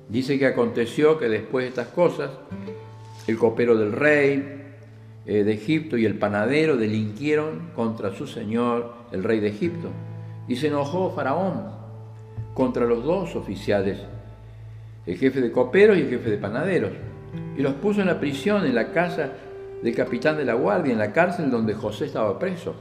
Dice 0.08 0.38
que 0.38 0.46
aconteció 0.46 1.18
que 1.18 1.28
después 1.28 1.64
de 1.64 1.68
estas 1.70 1.88
cosas, 1.88 2.30
el 3.26 3.38
copero 3.38 3.76
del 3.76 3.92
rey 3.92 4.62
eh, 5.26 5.44
de 5.44 5.52
Egipto 5.52 5.96
y 5.96 6.04
el 6.04 6.18
panadero 6.18 6.76
delinquieron 6.76 7.70
contra 7.74 8.14
su 8.14 8.26
señor, 8.26 8.94
el 9.10 9.24
rey 9.24 9.40
de 9.40 9.48
Egipto. 9.48 9.88
Y 10.46 10.56
se 10.56 10.68
enojó 10.68 11.10
Faraón 11.10 11.70
contra 12.54 12.86
los 12.86 13.04
dos 13.04 13.34
oficiales, 13.34 13.98
el 15.06 15.16
jefe 15.16 15.40
de 15.40 15.50
coperos 15.50 15.96
y 15.96 16.02
el 16.02 16.08
jefe 16.08 16.30
de 16.30 16.38
panaderos, 16.38 16.92
y 17.56 17.62
los 17.62 17.74
puso 17.74 18.00
en 18.00 18.08
la 18.08 18.20
prisión, 18.20 18.64
en 18.66 18.74
la 18.74 18.92
casa 18.92 19.30
del 19.82 19.94
capitán 19.94 20.36
de 20.36 20.44
la 20.44 20.54
guardia, 20.54 20.92
en 20.92 20.98
la 20.98 21.12
cárcel 21.12 21.50
donde 21.50 21.74
José 21.74 22.06
estaba 22.06 22.38
preso. 22.38 22.74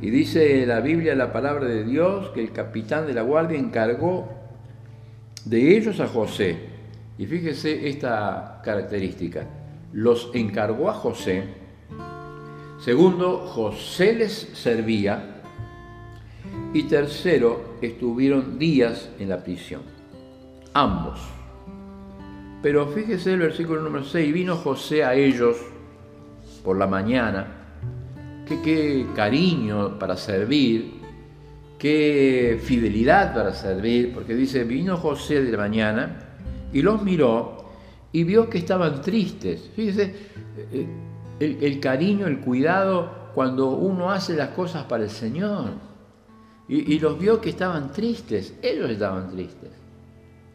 Y 0.00 0.10
dice 0.10 0.66
la 0.66 0.80
Biblia, 0.80 1.14
la 1.14 1.32
palabra 1.32 1.66
de 1.66 1.84
Dios, 1.84 2.30
que 2.30 2.42
el 2.42 2.52
capitán 2.52 3.06
de 3.06 3.14
la 3.14 3.22
guardia 3.22 3.58
encargó 3.58 4.28
de 5.44 5.76
ellos 5.76 6.00
a 6.00 6.06
José. 6.06 6.58
Y 7.16 7.26
fíjese 7.26 7.88
esta 7.88 8.60
característica. 8.62 9.46
Los 9.92 10.30
encargó 10.34 10.90
a 10.90 10.94
José. 10.94 11.44
Segundo, 12.78 13.38
José 13.38 14.14
les 14.14 14.32
servía. 14.52 15.40
Y 16.74 16.82
tercero, 16.82 17.76
estuvieron 17.80 18.58
días 18.58 19.08
en 19.18 19.30
la 19.30 19.42
prisión. 19.42 19.80
Ambos. 20.74 21.18
Pero 22.62 22.86
fíjese 22.88 23.32
el 23.32 23.38
versículo 23.38 23.80
número 23.80 24.04
6. 24.04 24.34
Vino 24.34 24.56
José 24.56 25.04
a 25.04 25.14
ellos 25.14 25.56
por 26.62 26.76
la 26.76 26.86
mañana 26.86 27.55
qué, 28.46 29.06
cariño 29.14 29.98
para 29.98 30.16
servir, 30.16 31.00
qué 31.78 32.60
fidelidad 32.62 33.34
para 33.34 33.52
servir, 33.52 34.12
porque 34.14 34.34
dice, 34.34 34.64
vino 34.64 34.96
José 34.96 35.42
de 35.42 35.52
la 35.52 35.58
mañana 35.58 36.16
y 36.72 36.82
los 36.82 37.02
miró 37.02 37.64
y 38.12 38.24
vio 38.24 38.48
que 38.48 38.58
estaban 38.58 39.02
tristes. 39.02 39.70
Fíjese, 39.74 40.14
eh, 40.72 40.86
el, 41.40 41.80
cariño, 41.80 42.26
el 42.26 42.40
cuidado 42.40 43.26
cuando 43.34 43.70
uno 43.70 44.10
hace 44.10 44.34
las 44.34 44.50
cosas 44.50 44.84
para 44.84 45.04
el 45.04 45.10
Señor. 45.10 45.70
Y, 46.68 46.94
y, 46.94 46.98
los 46.98 47.18
vio 47.18 47.40
que 47.40 47.50
estaban 47.50 47.92
tristes, 47.92 48.54
ellos 48.62 48.90
estaban 48.90 49.30
tristes. 49.30 49.70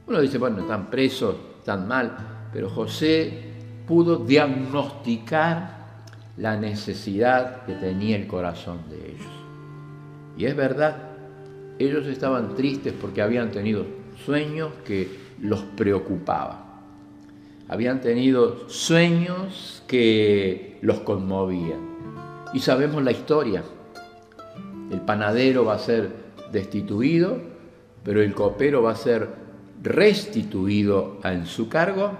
Uno 0.07 0.19
dice, 0.19 0.37
bueno, 0.37 0.59
están 0.59 0.89
presos, 0.89 1.35
están 1.59 1.87
mal, 1.87 2.49
pero 2.51 2.69
José 2.69 3.51
pudo 3.87 4.17
diagnosticar 4.17 5.80
la 6.41 6.57
necesidad 6.57 7.65
que 7.65 7.73
tenía 7.73 8.15
el 8.15 8.25
corazón 8.25 8.79
de 8.89 9.11
ellos. 9.11 9.31
Y 10.35 10.45
es 10.45 10.55
verdad, 10.55 11.11
ellos 11.77 12.07
estaban 12.07 12.55
tristes 12.55 12.93
porque 12.99 13.21
habían 13.21 13.51
tenido 13.51 13.85
sueños 14.25 14.71
que 14.83 15.19
los 15.39 15.61
preocupaban. 15.77 16.57
Habían 17.67 18.01
tenido 18.01 18.67
sueños 18.69 19.83
que 19.85 20.79
los 20.81 21.01
conmovían. 21.01 21.91
Y 22.55 22.59
sabemos 22.59 23.03
la 23.03 23.11
historia. 23.11 23.63
El 24.89 25.01
panadero 25.01 25.65
va 25.65 25.75
a 25.75 25.79
ser 25.79 26.09
destituido, 26.51 27.39
pero 28.03 28.19
el 28.19 28.33
copero 28.33 28.81
va 28.81 28.93
a 28.93 28.95
ser 28.95 29.29
restituido 29.83 31.19
en 31.23 31.45
su 31.45 31.69
cargo 31.69 32.13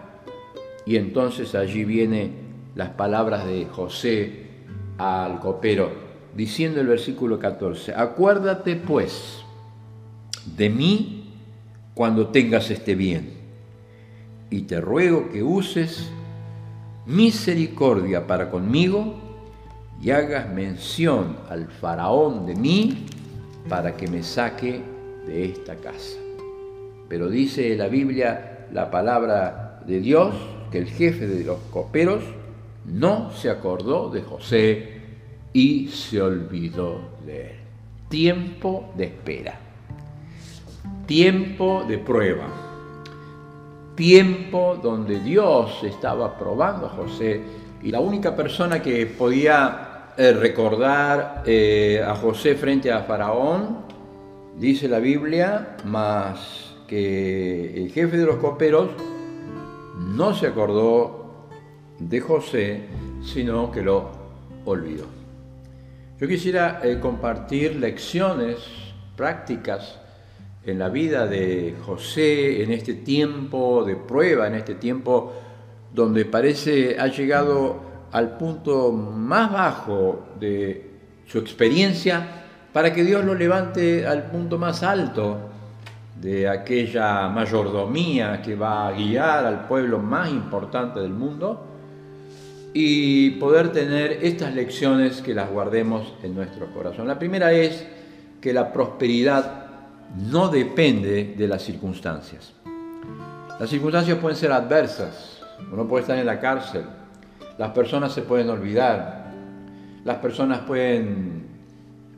y 0.86 0.98
entonces 0.98 1.56
allí 1.56 1.86
viene 1.86 2.51
las 2.76 2.90
palabras 2.90 3.46
de 3.46 3.66
José 3.66 4.48
al 4.98 5.40
copero, 5.40 5.92
diciendo 6.36 6.80
el 6.80 6.88
versículo 6.88 7.40
14, 7.40 7.94
acuérdate 7.96 8.76
pues 8.76 9.44
de 10.56 10.70
mí 10.70 11.34
cuando 11.94 12.28
tengas 12.28 12.70
este 12.70 12.96
bien, 12.96 13.34
y 14.50 14.62
te 14.62 14.82
ruego 14.82 15.30
que 15.30 15.44
uses 15.44 16.10
misericordia 17.06 18.28
para 18.28 18.50
conmigo 18.50 19.16
y 20.02 20.12
hagas 20.12 20.50
mención 20.50 21.38
al 21.50 21.68
faraón 21.68 22.46
de 22.46 22.56
mí 22.56 23.06
para 23.70 23.96
que 23.96 24.08
me 24.08 24.24
saque 24.24 24.82
de 25.26 25.46
esta 25.46 25.76
casa. 25.76 26.18
Pero 27.08 27.30
dice 27.30 27.76
la 27.76 27.88
Biblia 27.88 28.68
la 28.72 28.90
palabra 28.90 29.82
de 29.86 30.00
Dios 30.00 30.34
que 30.72 30.80
el 30.80 30.88
jefe 30.88 31.28
de 31.28 31.44
los 31.44 31.60
coperos 31.72 32.24
no 32.86 33.32
se 33.32 33.50
acordó 33.50 34.10
de 34.10 34.22
José 34.22 35.02
y 35.54 35.88
se 35.88 36.22
olvidó 36.22 37.00
de 37.26 37.52
él. 37.52 37.56
Tiempo 38.10 38.92
de 38.98 39.06
espera, 39.06 39.58
tiempo 41.06 41.86
de 41.88 41.98
prueba, 41.98 42.48
tiempo 43.96 44.78
donde 44.82 45.20
Dios 45.22 45.84
estaba 45.84 46.38
probando 46.38 46.88
a 46.88 46.90
José 46.90 47.42
y 47.82 47.92
la 47.92 48.02
única 48.02 48.36
persona 48.36 48.82
que 48.82 49.06
podía 49.06 50.14
eh, 50.18 50.34
recordar 50.34 51.44
eh, 51.46 52.04
a 52.06 52.16
José 52.16 52.56
frente 52.56 52.92
a 52.92 53.04
Faraón, 53.04 53.78
dice 54.58 54.90
la 54.90 55.00
Biblia, 55.00 55.78
más 55.86 56.76
que 56.86 57.74
el 57.82 57.92
jefe 57.92 58.18
de 58.18 58.26
los 58.26 58.36
coperos 58.36 58.90
no 59.98 60.34
se 60.34 60.48
acordó 60.48 61.21
de 62.10 62.20
José, 62.20 62.82
sino 63.24 63.72
que 63.72 63.82
lo 63.82 64.10
olvidó. 64.66 65.06
Yo 66.20 66.28
quisiera 66.28 66.82
eh, 66.84 67.00
compartir 67.00 67.76
lecciones 67.76 68.58
prácticas 69.16 70.00
en 70.64 70.78
la 70.78 70.90
vida 70.90 71.26
de 71.26 71.76
José 71.86 72.64
en 72.64 72.72
este 72.72 72.94
tiempo 72.94 73.84
de 73.84 73.96
prueba, 73.96 74.48
en 74.48 74.56
este 74.56 74.76
tiempo 74.76 75.34
donde 75.94 76.26
parece 76.26 76.98
ha 77.00 77.08
llegado 77.08 77.82
al 78.12 78.38
punto 78.38 78.92
más 78.92 79.52
bajo 79.52 80.28
de 80.40 80.92
su 81.28 81.40
experiencia 81.40 82.28
para 82.72 82.94
que 82.94 83.04
Dios 83.04 83.26
lo 83.26 83.34
levante 83.34 84.06
al 84.06 84.30
punto 84.30 84.58
más 84.58 84.84
alto 84.84 85.38
de 86.20 86.48
aquella 86.48 87.28
mayordomía 87.30 88.42
que 88.42 88.56
va 88.56 88.88
a 88.88 88.92
guiar 88.92 89.46
al 89.46 89.68
pueblo 89.68 89.98
más 89.98 90.30
importante 90.30 91.00
del 91.00 91.14
mundo 91.14 91.71
y 92.74 93.32
poder 93.32 93.72
tener 93.72 94.20
estas 94.22 94.56
lecciones 94.56 95.22
que 95.22 95.34
las 95.34 95.50
guardemos 95.50 96.14
en 96.24 96.36
nuestro 96.36 96.74
corazón. 96.74 97.08
La 97.08 97.20
primera 97.20 97.52
es 97.52 97.86
que 98.40 98.54
la 98.54 98.72
prosperidad 98.72 99.66
no 100.16 100.48
depende 100.48 101.36
de 101.38 101.48
las 101.48 101.64
circunstancias. 101.64 102.54
Las 103.60 103.70
circunstancias 103.70 104.18
pueden 104.18 104.38
ser 104.38 104.52
adversas, 104.52 105.42
uno 105.72 105.88
puede 105.88 106.02
estar 106.02 106.18
en 106.18 106.26
la 106.26 106.40
cárcel, 106.40 106.84
las 107.58 107.72
personas 107.72 108.14
se 108.14 108.24
pueden 108.24 108.50
olvidar, 108.50 109.32
las 110.04 110.18
personas 110.18 110.62
pueden 110.62 111.46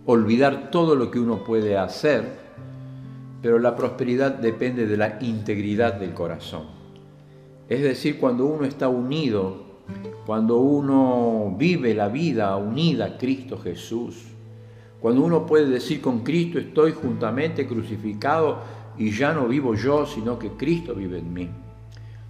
olvidar 0.06 0.72
todo 0.72 0.96
lo 0.96 1.12
que 1.12 1.20
uno 1.20 1.44
puede 1.44 1.78
hacer, 1.78 2.24
pero 3.42 3.60
la 3.60 3.76
prosperidad 3.76 4.32
depende 4.32 4.88
de 4.88 4.96
la 4.96 5.18
integridad 5.20 5.96
del 5.96 6.14
corazón. 6.14 6.68
Es 7.68 7.82
decir, 7.82 8.20
cuando 8.20 8.46
uno 8.46 8.66
está 8.66 8.88
unido 8.88 9.73
cuando 10.26 10.58
uno 10.58 11.54
vive 11.58 11.94
la 11.94 12.08
vida 12.08 12.56
unida 12.58 13.06
a 13.06 13.18
Cristo 13.18 13.58
Jesús, 13.58 14.24
cuando 15.00 15.22
uno 15.22 15.46
puede 15.46 15.66
decir 15.66 16.02
con 16.02 16.20
Cristo 16.20 16.60
estoy 16.60 16.94
juntamente 16.94 17.68
crucificado 17.68 18.60
y 18.98 19.12
ya 19.12 19.34
no 19.34 19.48
vivo 19.48 19.76
yo, 19.76 20.06
sino 20.06 20.40
que 20.40 20.52
Cristo 20.52 20.96
vive 20.96 21.20
en 21.20 21.34
mí. 21.34 21.50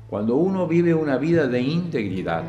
Cuando 0.10 0.36
uno 0.36 0.68
vive 0.68 0.94
una 0.94 1.18
vida 1.18 1.48
de 1.48 1.62
integridad, 1.62 2.44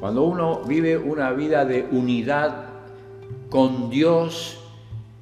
Cuando 0.00 0.24
uno 0.24 0.62
vive 0.66 0.98
una 0.98 1.30
vida 1.30 1.64
de 1.64 1.86
unidad 1.92 2.64
con 3.50 3.88
Dios 3.88 4.58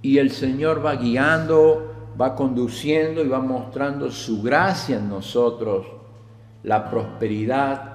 y 0.01 0.17
el 0.17 0.31
Señor 0.31 0.83
va 0.83 0.97
guiando, 0.97 1.93
va 2.19 2.35
conduciendo 2.35 3.23
y 3.23 3.29
va 3.29 3.41
mostrando 3.41 4.11
su 4.11 4.41
gracia 4.41 4.97
en 4.97 5.11
nosotros, 5.11 5.87
la 6.63 6.89
prosperidad, 6.89 7.90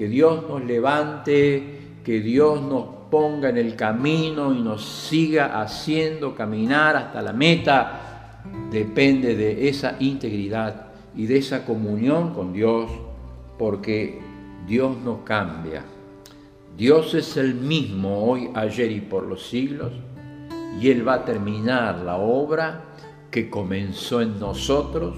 que 0.00 0.08
Dios 0.08 0.48
nos 0.48 0.64
levante, 0.64 1.98
que 2.02 2.22
Dios 2.22 2.62
nos 2.62 2.86
ponga 3.10 3.50
en 3.50 3.58
el 3.58 3.76
camino 3.76 4.50
y 4.54 4.62
nos 4.62 4.82
siga 4.82 5.60
haciendo 5.60 6.34
caminar 6.34 6.96
hasta 6.96 7.20
la 7.20 7.34
meta, 7.34 8.40
depende 8.70 9.36
de 9.36 9.68
esa 9.68 9.96
integridad 10.00 10.86
y 11.14 11.26
de 11.26 11.36
esa 11.36 11.66
comunión 11.66 12.32
con 12.32 12.54
Dios, 12.54 12.90
porque 13.58 14.18
Dios 14.66 14.96
no 15.04 15.22
cambia. 15.22 15.84
Dios 16.78 17.12
es 17.12 17.36
el 17.36 17.54
mismo 17.54 18.24
hoy, 18.24 18.48
ayer 18.54 18.90
y 18.90 19.02
por 19.02 19.26
los 19.26 19.46
siglos, 19.48 19.92
y 20.80 20.88
Él 20.88 21.06
va 21.06 21.16
a 21.16 21.24
terminar 21.26 21.98
la 21.98 22.16
obra 22.16 22.84
que 23.30 23.50
comenzó 23.50 24.22
en 24.22 24.40
nosotros 24.40 25.14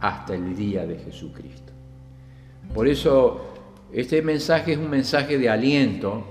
hasta 0.00 0.34
el 0.34 0.56
día 0.56 0.86
de 0.86 0.96
Jesucristo. 0.96 1.74
Por 2.72 2.88
eso 2.88 3.53
este 3.92 4.22
mensaje 4.22 4.72
es 4.72 4.78
un 4.78 4.90
mensaje 4.90 5.38
de 5.38 5.48
aliento, 5.48 6.24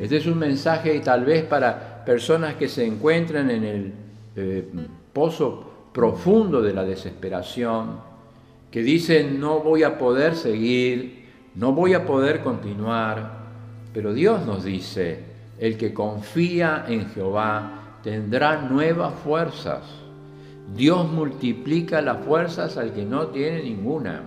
este 0.00 0.16
es 0.16 0.26
un 0.26 0.38
mensaje 0.38 0.98
tal 1.00 1.24
vez 1.24 1.44
para 1.44 2.04
personas 2.04 2.54
que 2.54 2.68
se 2.68 2.86
encuentran 2.86 3.50
en 3.50 3.64
el 3.64 3.92
eh, 4.36 4.68
pozo 5.12 5.70
profundo 5.92 6.62
de 6.62 6.72
la 6.72 6.84
desesperación, 6.84 8.00
que 8.70 8.82
dicen 8.82 9.38
no 9.38 9.60
voy 9.60 9.82
a 9.82 9.98
poder 9.98 10.34
seguir, 10.34 11.28
no 11.54 11.72
voy 11.72 11.94
a 11.94 12.06
poder 12.06 12.42
continuar, 12.42 13.42
pero 13.92 14.14
Dios 14.14 14.46
nos 14.46 14.64
dice, 14.64 15.20
el 15.58 15.76
que 15.76 15.92
confía 15.92 16.86
en 16.88 17.10
Jehová 17.10 17.98
tendrá 18.02 18.62
nuevas 18.62 19.14
fuerzas. 19.22 19.82
Dios 20.74 21.10
multiplica 21.10 22.00
las 22.00 22.24
fuerzas 22.24 22.76
al 22.76 22.92
que 22.92 23.04
no 23.04 23.28
tiene 23.28 23.62
ninguna. 23.62 24.22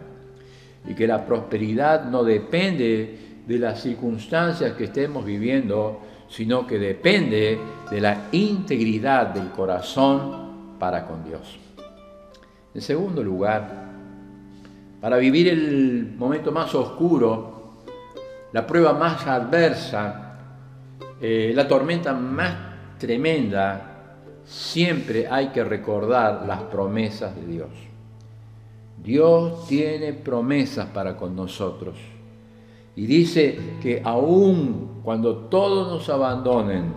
Y 0.88 0.94
que 0.94 1.08
la 1.08 1.26
prosperidad 1.26 2.06
no 2.06 2.24
depende 2.24 3.42
de 3.46 3.60
las 3.60 3.82
circunstancias 3.82 4.74
que 4.74 4.86
estemos 4.86 5.26
viviendo, 5.26 6.02
sino 6.28 6.66
que 6.66 6.80
depende 6.80 7.60
de 7.90 8.02
la 8.02 8.28
integridad 8.32 9.28
del 9.28 9.50
corazón 9.52 10.78
para 10.80 11.06
con 11.06 11.24
Dios. 11.24 11.58
En 12.74 12.82
segundo 12.82 13.24
lugar, 13.24 13.86
para 15.00 15.18
vivir 15.18 15.48
el 15.48 16.14
momento 16.18 16.52
más 16.52 16.74
oscuro, 16.76 17.56
la 18.52 18.66
prueba 18.66 18.94
más 18.94 19.26
adversa, 19.28 20.38
eh, 21.22 21.54
la 21.56 21.68
tormenta 21.68 22.14
más 22.14 22.54
tremenda, 22.98 23.96
siempre 24.44 25.28
hay 25.30 25.50
que 25.50 25.64
recordar 25.64 26.46
las 26.48 26.62
promesas 26.64 27.36
de 27.36 27.46
Dios. 27.46 27.70
Dios 29.04 29.68
tiene 29.68 30.14
promesas 30.14 30.88
para 30.88 31.16
con 31.18 31.36
nosotros. 31.36 31.96
Y 32.96 33.06
dice 33.06 33.60
que 33.82 34.02
aun 34.04 35.02
cuando 35.04 35.36
todos 35.36 35.92
nos 35.92 36.10
abandonen, 36.10 36.94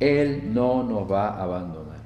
Él 0.00 0.52
no 0.52 0.82
nos 0.82 1.10
va 1.10 1.28
a 1.28 1.42
abandonar. 1.44 2.00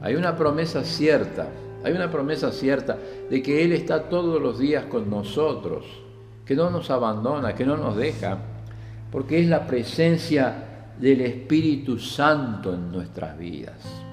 Hay 0.00 0.14
una 0.14 0.36
promesa 0.36 0.84
cierta, 0.84 1.48
hay 1.84 1.92
una 1.92 2.10
promesa 2.10 2.52
cierta 2.52 2.96
de 3.28 3.42
que 3.42 3.64
Él 3.64 3.72
está 3.72 4.08
todos 4.08 4.40
los 4.40 4.58
días 4.58 4.84
con 4.84 5.10
nosotros 5.10 5.84
que 6.46 6.54
no 6.54 6.70
nos 6.70 6.88
abandona, 6.90 7.54
que 7.54 7.66
no 7.66 7.76
nos 7.76 7.96
deja, 7.96 8.38
porque 9.10 9.40
es 9.40 9.48
la 9.48 9.66
presencia 9.66 10.92
del 10.98 11.20
Espíritu 11.22 11.98
Santo 11.98 12.72
en 12.72 12.92
nuestras 12.92 13.36
vidas. 13.36 14.05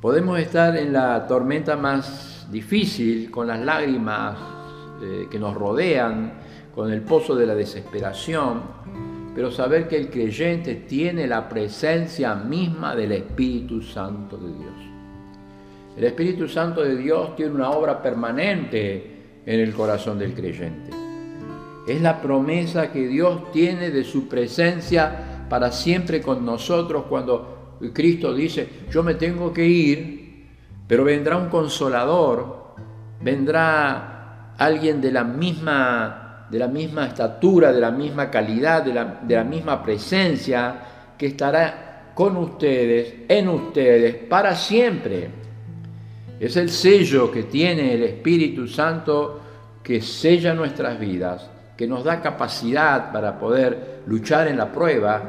Podemos 0.00 0.38
estar 0.38 0.76
en 0.76 0.92
la 0.92 1.26
tormenta 1.26 1.76
más 1.76 2.46
difícil, 2.52 3.32
con 3.32 3.48
las 3.48 3.58
lágrimas 3.58 4.38
eh, 5.02 5.26
que 5.28 5.40
nos 5.40 5.56
rodean, 5.56 6.34
con 6.72 6.92
el 6.92 7.02
pozo 7.02 7.34
de 7.34 7.44
la 7.46 7.56
desesperación, 7.56 8.62
pero 9.34 9.50
saber 9.50 9.88
que 9.88 9.96
el 9.96 10.08
creyente 10.08 10.76
tiene 10.76 11.26
la 11.26 11.48
presencia 11.48 12.36
misma 12.36 12.94
del 12.94 13.10
Espíritu 13.10 13.82
Santo 13.82 14.36
de 14.36 14.52
Dios. 14.52 14.74
El 15.96 16.04
Espíritu 16.04 16.46
Santo 16.46 16.84
de 16.84 16.94
Dios 16.94 17.34
tiene 17.34 17.56
una 17.56 17.70
obra 17.70 18.00
permanente 18.00 19.40
en 19.44 19.58
el 19.58 19.74
corazón 19.74 20.16
del 20.20 20.32
creyente. 20.32 20.92
Es 21.88 22.00
la 22.00 22.22
promesa 22.22 22.92
que 22.92 23.08
Dios 23.08 23.50
tiene 23.50 23.90
de 23.90 24.04
su 24.04 24.28
presencia 24.28 25.46
para 25.50 25.72
siempre 25.72 26.22
con 26.22 26.46
nosotros 26.46 27.06
cuando 27.08 27.57
Cristo 27.92 28.34
dice, 28.34 28.68
yo 28.90 29.02
me 29.02 29.14
tengo 29.14 29.52
que 29.52 29.64
ir, 29.64 30.46
pero 30.86 31.04
vendrá 31.04 31.36
un 31.36 31.48
consolador, 31.48 32.74
vendrá 33.20 34.54
alguien 34.56 35.00
de 35.00 35.12
la 35.12 35.24
misma, 35.24 36.46
de 36.50 36.58
la 36.58 36.68
misma 36.68 37.06
estatura, 37.06 37.72
de 37.72 37.80
la 37.80 37.90
misma 37.90 38.30
calidad, 38.30 38.82
de 38.82 38.94
la, 38.94 39.20
de 39.22 39.34
la 39.34 39.44
misma 39.44 39.82
presencia, 39.82 40.80
que 41.16 41.26
estará 41.26 42.12
con 42.14 42.36
ustedes, 42.36 43.14
en 43.28 43.48
ustedes, 43.48 44.14
para 44.28 44.54
siempre. 44.54 45.30
Es 46.40 46.56
el 46.56 46.70
sello 46.70 47.30
que 47.30 47.44
tiene 47.44 47.94
el 47.94 48.02
Espíritu 48.02 48.66
Santo 48.66 49.40
que 49.82 50.00
sella 50.00 50.54
nuestras 50.54 50.98
vidas 50.98 51.50
que 51.78 51.86
nos 51.86 52.02
da 52.02 52.20
capacidad 52.20 53.12
para 53.12 53.38
poder 53.38 54.00
luchar 54.06 54.48
en 54.48 54.58
la 54.58 54.72
prueba, 54.72 55.22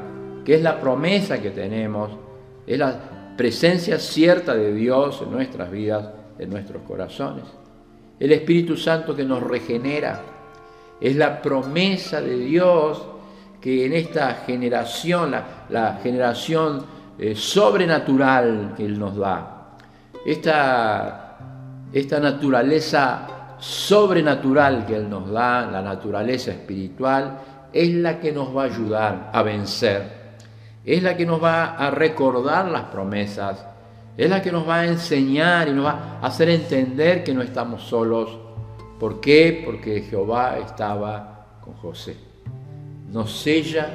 que 0.44 0.56
es 0.56 0.64
la 0.64 0.80
promesa 0.82 1.40
que 1.40 1.52
tenemos, 1.52 2.10
es 2.70 2.78
la 2.78 2.96
presencia 3.36 3.98
cierta 3.98 4.54
de 4.54 4.72
Dios 4.72 5.24
en 5.24 5.32
nuestras 5.32 5.72
vidas, 5.72 6.08
en 6.38 6.52
nuestros 6.52 6.84
corazones. 6.84 7.46
El 8.20 8.32
Espíritu 8.32 8.78
Santo 8.78 9.16
que 9.16 9.26
nos 9.26 9.42
regenera, 9.42 10.22
es 11.02 11.16
la 11.16 11.42
promesa 11.42 12.22
de 12.22 12.38
Dios 12.38 13.04
que 13.60 13.88
en 13.88 13.94
esta 13.94 14.36
generación, 14.46 15.36
la, 15.70 16.00
generación 16.04 16.86
eh, 17.18 17.34
sobrenatural 17.36 18.76
que 18.78 18.86
Él 18.86 19.00
nos 19.00 19.18
da, 19.18 19.78
esta, 20.24 21.38
esta 21.92 22.20
naturaleza 22.20 23.56
sobrenatural 23.58 24.86
que 24.86 24.96
Él 24.96 25.10
nos 25.10 25.32
da, 25.32 25.66
la 25.66 25.82
naturaleza 25.82 26.52
espiritual, 26.52 27.40
es 27.74 27.90
la 27.96 28.20
que 28.20 28.32
nos 28.32 28.56
va 28.56 28.64
a 28.64 28.66
ayudar 28.66 29.32
a 29.34 29.42
vencer, 29.42 30.19
es 30.90 31.04
la 31.04 31.16
que 31.16 31.26
nos 31.26 31.42
va 31.42 31.76
a 31.76 31.92
recordar 31.92 32.68
las 32.70 32.86
promesas, 32.86 33.64
es 34.18 34.28
la 34.28 34.42
que 34.42 34.52
nos 34.52 34.68
va 34.68 34.80
a 34.80 34.88
enseñar 34.88 35.68
y 35.68 35.74
nos 35.74 35.86
va 35.86 36.20
a 36.20 36.26
hacer 36.26 36.50
entender 36.50 37.24
que 37.24 37.34
no 37.34 37.44
estamos 37.44 37.84
solos. 37.84 38.38
¿Por 39.00 39.22
qué? 39.22 39.62
Porque 39.64 40.02
Jehová 40.02 40.58
estaba 40.58 41.60
con 41.62 41.76
José. 41.76 42.18
Nos 43.12 43.32
sella 43.32 43.90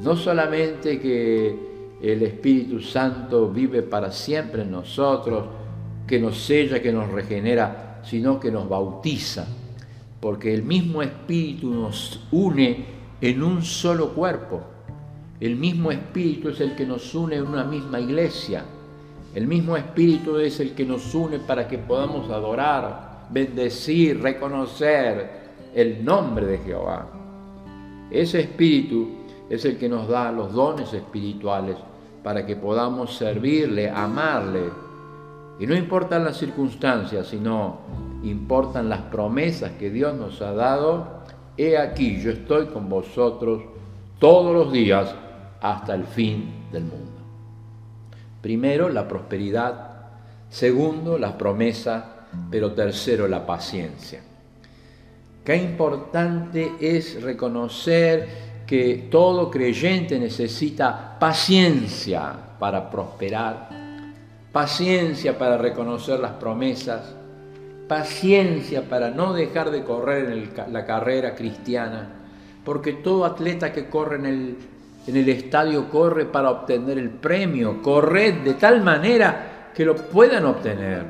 no 0.00 0.16
solamente 0.16 0.98
que 0.98 1.98
el 2.02 2.22
Espíritu 2.22 2.80
Santo 2.80 3.50
vive 3.50 3.82
para 3.82 4.10
siempre 4.10 4.62
en 4.62 4.70
nosotros, 4.70 5.44
que 6.06 6.18
nos 6.18 6.38
sella, 6.38 6.80
que 6.80 6.92
nos 6.92 7.10
regenera, 7.10 8.00
sino 8.02 8.40
que 8.40 8.50
nos 8.50 8.66
bautiza, 8.66 9.46
porque 10.18 10.54
el 10.54 10.62
mismo 10.62 11.02
Espíritu 11.02 11.68
nos 11.70 12.26
une 12.32 12.86
en 13.20 13.42
un 13.42 13.62
solo 13.62 14.14
cuerpo. 14.14 14.62
El 15.40 15.56
mismo 15.56 15.90
Espíritu 15.90 16.50
es 16.50 16.60
el 16.60 16.76
que 16.76 16.84
nos 16.84 17.14
une 17.14 17.36
en 17.36 17.46
una 17.46 17.64
misma 17.64 17.98
iglesia. 17.98 18.62
El 19.34 19.46
mismo 19.46 19.74
Espíritu 19.74 20.36
es 20.36 20.60
el 20.60 20.74
que 20.74 20.84
nos 20.84 21.14
une 21.14 21.38
para 21.38 21.66
que 21.66 21.78
podamos 21.78 22.28
adorar, 22.28 23.26
bendecir, 23.30 24.20
reconocer 24.20 25.40
el 25.74 26.04
nombre 26.04 26.44
de 26.44 26.58
Jehová. 26.58 27.08
Ese 28.10 28.40
Espíritu 28.40 29.08
es 29.48 29.64
el 29.64 29.78
que 29.78 29.88
nos 29.88 30.08
da 30.08 30.30
los 30.30 30.52
dones 30.52 30.92
espirituales 30.92 31.76
para 32.22 32.44
que 32.44 32.56
podamos 32.56 33.16
servirle, 33.16 33.88
amarle, 33.88 34.64
y 35.58 35.66
no 35.66 35.74
importan 35.74 36.22
las 36.22 36.36
circunstancias, 36.36 37.28
sino 37.28 37.78
importan 38.22 38.90
las 38.90 39.00
promesas 39.02 39.72
que 39.72 39.88
Dios 39.88 40.14
nos 40.16 40.42
ha 40.42 40.52
dado. 40.52 41.22
He 41.56 41.78
aquí, 41.78 42.20
yo 42.20 42.30
estoy 42.30 42.66
con 42.66 42.90
vosotros 42.90 43.62
todos 44.18 44.54
los 44.54 44.72
días 44.72 45.14
hasta 45.60 45.94
el 45.94 46.04
fin 46.04 46.68
del 46.72 46.84
mundo. 46.84 47.20
Primero, 48.40 48.88
la 48.88 49.06
prosperidad. 49.06 49.90
Segundo, 50.48 51.18
la 51.18 51.36
promesa. 51.36 52.16
Pero 52.50 52.72
tercero, 52.72 53.26
la 53.26 53.44
paciencia. 53.44 54.20
Qué 55.44 55.56
importante 55.56 56.74
es 56.80 57.20
reconocer 57.22 58.50
que 58.66 59.08
todo 59.10 59.50
creyente 59.50 60.18
necesita 60.18 61.18
paciencia 61.18 62.34
para 62.58 62.88
prosperar 62.88 63.80
paciencia 64.52 65.38
para 65.38 65.56
reconocer 65.58 66.18
las 66.20 66.32
promesas, 66.32 67.14
paciencia 67.88 68.88
para 68.88 69.10
no 69.10 69.32
dejar 69.32 69.70
de 69.70 69.84
correr 69.84 70.30
en 70.30 70.72
la 70.72 70.84
carrera 70.84 71.34
cristiana, 71.34 72.08
porque 72.64 72.92
todo 72.92 73.24
atleta 73.24 73.72
que 73.72 73.86
corre 73.86 74.16
en 74.16 74.26
el, 74.26 74.56
en 75.06 75.16
el 75.16 75.28
estadio 75.28 75.88
corre 75.88 76.26
para 76.26 76.50
obtener 76.50 76.98
el 76.98 77.10
premio, 77.10 77.82
corre 77.82 78.32
de 78.32 78.54
tal 78.54 78.82
manera 78.82 79.70
que 79.74 79.84
lo 79.84 79.96
puedan 79.96 80.44
obtener. 80.44 81.04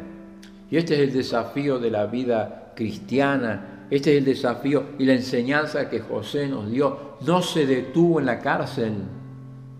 Y 0.70 0.76
este 0.76 0.94
es 0.94 1.00
el 1.00 1.12
desafío 1.12 1.78
de 1.78 1.90
la 1.90 2.06
vida 2.06 2.72
cristiana, 2.76 3.86
este 3.90 4.12
es 4.12 4.18
el 4.18 4.24
desafío 4.24 4.84
y 4.98 5.04
la 5.04 5.14
enseñanza 5.14 5.90
que 5.90 6.00
José 6.00 6.46
nos 6.46 6.70
dio. 6.70 7.16
No 7.26 7.42
se 7.42 7.66
detuvo 7.66 8.20
en 8.20 8.26
la 8.26 8.38
cárcel, 8.38 8.92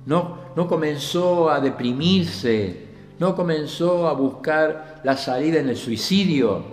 no, 0.06 0.38
no 0.56 0.66
comenzó 0.66 1.48
a 1.48 1.60
deprimirse, 1.60 2.88
no 3.20 3.36
comenzó 3.36 4.08
a 4.08 4.14
buscar 4.14 5.00
la 5.04 5.16
salida 5.16 5.60
en 5.60 5.68
el 5.68 5.76
suicidio, 5.76 6.64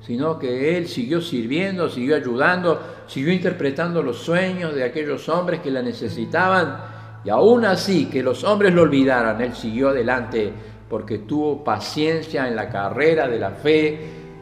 sino 0.00 0.38
que 0.38 0.78
él 0.78 0.88
siguió 0.88 1.20
sirviendo, 1.20 1.90
siguió 1.90 2.16
ayudando, 2.16 2.80
siguió 3.08 3.32
interpretando 3.32 4.02
los 4.02 4.18
sueños 4.18 4.74
de 4.74 4.84
aquellos 4.84 5.28
hombres 5.28 5.60
que 5.60 5.70
la 5.70 5.82
necesitaban. 5.82 6.76
Y 7.24 7.30
aún 7.30 7.64
así, 7.64 8.06
que 8.06 8.22
los 8.22 8.44
hombres 8.44 8.72
lo 8.72 8.82
olvidaran, 8.82 9.40
él 9.40 9.54
siguió 9.54 9.88
adelante 9.88 10.52
porque 10.88 11.18
tuvo 11.18 11.64
paciencia 11.64 12.46
en 12.46 12.54
la 12.54 12.68
carrera 12.68 13.26
de 13.26 13.38
la 13.38 13.50
fe 13.50 13.98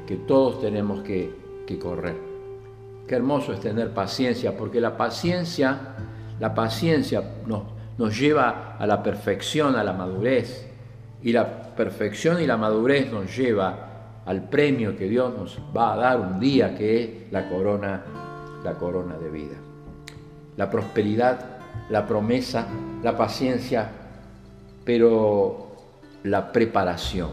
que 0.07 0.17
todos 0.17 0.61
tenemos 0.61 1.03
que, 1.03 1.47
correr. 1.81 2.15
Qué 3.09 3.15
hermoso 3.15 3.53
es 3.53 3.61
tener 3.61 3.91
paciencia, 3.91 4.57
porque 4.57 4.81
la 4.81 4.97
paciencia, 4.97 5.79
la 6.39 6.55
paciencia 6.55 7.23
nos, 7.47 7.63
nos 7.99 8.19
lleva 8.19 8.77
a 8.79 8.87
la 8.87 9.03
perfección, 9.03 9.75
a 9.75 9.83
la 9.83 9.93
madurez. 9.93 10.69
Y 11.23 11.33
la 11.33 11.75
perfección 11.75 12.41
y 12.41 12.47
la 12.47 12.57
madurez 12.57 13.11
nos 13.11 13.37
lleva 13.37 14.23
al 14.25 14.49
premio 14.49 14.97
que 14.97 15.09
Dios 15.09 15.33
nos 15.37 15.59
va 15.77 15.95
a 15.95 15.97
dar 15.97 16.21
un 16.21 16.39
día, 16.39 16.77
que 16.77 17.03
es 17.03 17.33
la 17.33 17.49
corona, 17.49 18.26
la 18.65 18.75
corona 18.75 19.17
de 19.17 19.31
vida. 19.31 19.57
La 20.57 20.71
prosperidad, 20.71 21.59
la 21.91 22.07
promesa, 22.07 22.67
la 23.03 23.17
paciencia, 23.17 23.91
pero 24.85 25.77
la 26.25 26.53
preparación. 26.53 27.31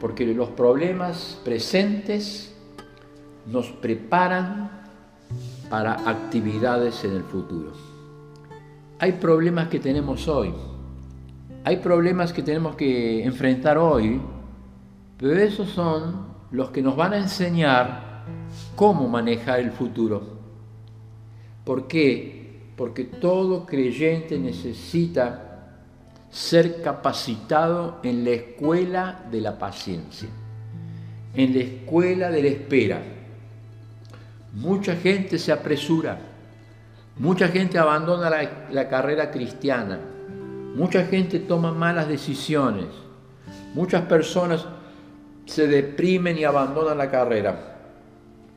Porque 0.00 0.26
los 0.26 0.50
problemas 0.50 1.38
presentes 1.44 2.54
nos 3.46 3.68
preparan 3.68 4.70
para 5.70 6.08
actividades 6.08 7.04
en 7.04 7.14
el 7.14 7.22
futuro. 7.22 7.72
Hay 9.00 9.12
problemas 9.12 9.68
que 9.68 9.80
tenemos 9.80 10.28
hoy, 10.28 10.52
hay 11.64 11.76
problemas 11.78 12.32
que 12.32 12.42
tenemos 12.42 12.76
que 12.76 13.24
enfrentar 13.24 13.78
hoy 13.78 14.20
pero 15.18 15.36
esos 15.36 15.68
son 15.70 16.28
los 16.52 16.70
que 16.70 16.80
nos 16.80 16.96
van 16.96 17.12
a 17.12 17.18
enseñar 17.18 18.07
cómo 18.78 19.08
manejar 19.08 19.60
el 19.60 19.72
futuro. 19.72 20.22
¿Por 21.64 21.88
qué? 21.88 22.70
Porque 22.76 23.04
todo 23.04 23.66
creyente 23.66 24.38
necesita 24.38 25.44
ser 26.30 26.80
capacitado 26.80 27.98
en 28.02 28.24
la 28.24 28.30
escuela 28.30 29.24
de 29.30 29.40
la 29.40 29.58
paciencia, 29.58 30.28
en 31.34 31.54
la 31.54 31.60
escuela 31.60 32.30
de 32.30 32.42
la 32.42 32.48
espera. 32.48 33.02
Mucha 34.54 34.94
gente 34.94 35.38
se 35.38 35.50
apresura, 35.52 36.18
mucha 37.18 37.48
gente 37.48 37.78
abandona 37.78 38.30
la, 38.30 38.68
la 38.70 38.88
carrera 38.88 39.30
cristiana, 39.30 39.98
mucha 40.74 41.04
gente 41.06 41.40
toma 41.40 41.72
malas 41.72 42.08
decisiones, 42.08 42.86
muchas 43.74 44.02
personas 44.02 44.64
se 45.46 45.66
deprimen 45.66 46.38
y 46.38 46.44
abandonan 46.44 46.96
la 46.96 47.10
carrera 47.10 47.77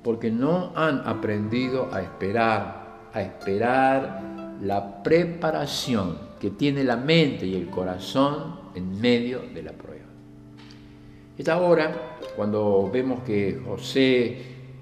porque 0.04 0.32
no 0.32 0.72
han 0.76 1.08
aprendido 1.08 1.90
a 1.92 2.02
esperar, 2.02 3.10
a 3.14 3.22
esperar 3.22 4.22
la 4.62 5.04
preparación 5.04 6.18
que 6.40 6.52
tiene 6.52 6.84
la 6.84 6.98
mente 6.98 7.46
y 7.46 7.56
el 7.56 7.70
corazón 7.70 8.60
en 8.74 9.00
medio 9.00 9.42
de 9.54 9.64
la 9.64 9.72
prueba. 9.74 10.06
Esta 11.38 11.58
hora, 11.60 12.18
cuando 12.36 12.90
vemos 12.92 13.22
que 13.24 13.62
José 13.66 14.38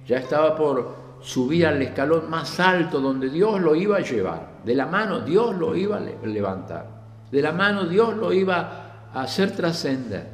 ya 0.08 0.17
estaba 0.17 0.55
por 0.55 0.99
subir 1.21 1.65
al 1.65 1.82
escalón 1.82 2.29
más 2.29 2.60
alto 2.60 2.99
donde 2.99 3.29
Dios 3.29 3.60
lo 3.62 3.75
iba 3.75 3.97
a 3.97 4.01
llevar, 4.01 4.60
de 4.65 4.75
la 4.75 4.86
mano 4.86 5.21
Dios 5.21 5.55
lo 5.55 5.75
iba 5.75 5.97
a 5.97 6.27
levantar, 6.27 6.88
de 7.32 7.41
la 7.41 7.51
mano 7.51 7.86
Dios 7.86 8.15
lo 8.15 8.34
iba 8.34 9.10
a 9.13 9.21
hacer 9.21 9.51
trascender. 9.51 10.27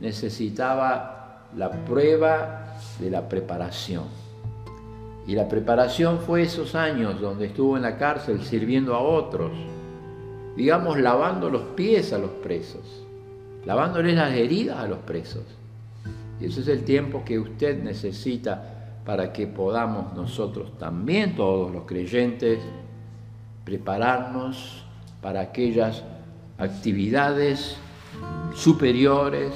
Necesitaba 0.00 1.46
la 1.56 1.70
prueba 1.70 2.59
de 3.00 3.10
la 3.10 3.28
preparación. 3.28 4.04
Y 5.26 5.34
la 5.34 5.48
preparación 5.48 6.18
fue 6.18 6.42
esos 6.42 6.74
años 6.74 7.20
donde 7.20 7.46
estuvo 7.46 7.76
en 7.76 7.82
la 7.82 7.96
cárcel 7.96 8.42
sirviendo 8.42 8.94
a 8.94 9.00
otros, 9.00 9.52
digamos, 10.56 10.98
lavando 10.98 11.50
los 11.50 11.62
pies 11.74 12.12
a 12.12 12.18
los 12.18 12.30
presos, 12.30 13.04
lavándoles 13.64 14.14
las 14.14 14.32
heridas 14.32 14.78
a 14.78 14.88
los 14.88 14.98
presos. 14.98 15.44
Y 16.40 16.46
ese 16.46 16.60
es 16.60 16.68
el 16.68 16.84
tiempo 16.84 17.22
que 17.24 17.38
usted 17.38 17.82
necesita 17.82 18.80
para 19.04 19.32
que 19.32 19.46
podamos 19.46 20.14
nosotros 20.14 20.76
también, 20.78 21.36
todos 21.36 21.70
los 21.70 21.84
creyentes, 21.84 22.60
prepararnos 23.64 24.84
para 25.20 25.40
aquellas 25.40 26.02
actividades 26.58 27.76
superiores 28.54 29.52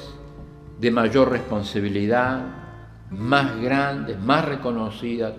de 0.81 0.91
mayor 0.91 1.31
responsabilidad, 1.31 2.63
más 3.18 3.61
grandes, 3.61 4.18
más 4.18 4.44
reconocidas, 4.44 5.35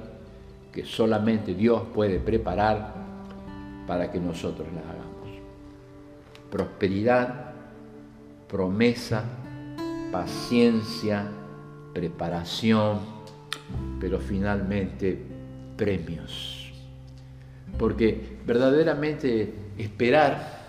que 0.72 0.86
solamente 0.86 1.54
Dios 1.54 1.84
puede 1.94 2.20
preparar 2.20 2.94
para 3.88 4.12
que 4.12 4.20
nosotros 4.20 4.68
las 4.74 4.84
hagamos. 4.84 5.06
Prosperidad, 6.52 7.54
promesa, 8.50 9.24
paciencia, 10.12 11.28
preparación, 11.94 13.00
pero 14.00 14.20
finalmente 14.20 15.18
premios. 15.78 16.74
Porque 17.78 18.38
verdaderamente 18.46 19.54
esperar, 19.78 20.60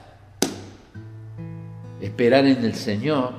esperar 2.00 2.46
en 2.46 2.64
el 2.64 2.74
Señor, 2.74 3.34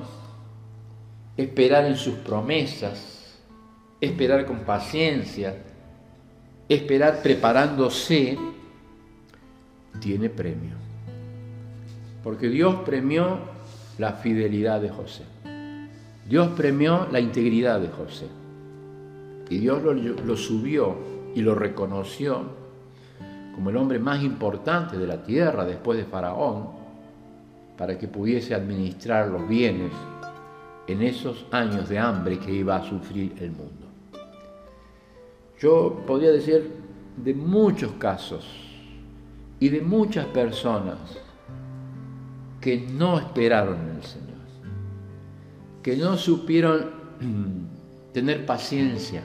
esperar 1.36 1.86
en 1.86 1.96
sus 1.96 2.14
promesas, 2.16 3.17
esperar 4.00 4.46
con 4.46 4.60
paciencia, 4.60 5.56
esperar 6.68 7.22
preparándose, 7.22 8.38
tiene 10.00 10.28
premio. 10.30 10.74
Porque 12.22 12.48
Dios 12.48 12.76
premió 12.84 13.38
la 13.98 14.12
fidelidad 14.12 14.80
de 14.80 14.90
José. 14.90 15.24
Dios 16.28 16.48
premió 16.56 17.08
la 17.10 17.20
integridad 17.20 17.80
de 17.80 17.88
José. 17.88 18.26
Y 19.48 19.58
Dios 19.58 19.82
lo, 19.82 20.36
subió 20.36 20.96
y 21.34 21.40
lo 21.40 21.54
reconoció 21.54 22.58
como 23.54 23.70
el 23.70 23.76
hombre 23.76 23.98
más 23.98 24.22
importante 24.22 24.98
de 24.98 25.06
la 25.06 25.22
tierra 25.22 25.64
después 25.64 25.98
de 25.98 26.04
Faraón, 26.04 26.68
para 27.76 27.96
que 27.96 28.08
pudiese 28.08 28.54
administrar 28.54 29.28
los 29.28 29.48
bienes 29.48 29.92
en 30.86 31.02
esos 31.02 31.46
años 31.50 31.88
de 31.88 31.98
hambre 31.98 32.38
que 32.38 32.52
iba 32.52 32.76
a 32.76 32.84
sufrir 32.84 33.34
el 33.40 33.52
mundo. 33.52 33.87
Yo 35.60 36.02
podría 36.06 36.30
decir 36.30 36.72
de 37.16 37.34
muchos 37.34 37.92
casos 37.92 38.46
y 39.58 39.68
de 39.70 39.80
muchas 39.80 40.26
personas 40.26 40.98
que 42.60 42.78
no 42.78 43.18
esperaron 43.18 43.80
en 43.80 43.96
el 43.96 44.02
Señor, 44.04 44.38
que 45.82 45.96
no 45.96 46.16
supieron 46.16 46.90
tener 48.12 48.46
paciencia, 48.46 49.24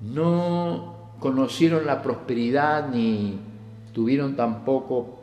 no 0.00 1.14
conocieron 1.20 1.86
la 1.86 2.02
prosperidad 2.02 2.88
ni 2.88 3.38
tuvieron 3.92 4.36
tampoco 4.36 5.22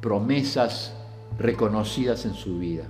promesas 0.00 0.94
reconocidas 1.38 2.24
en 2.26 2.34
su 2.34 2.58
vida. 2.58 2.84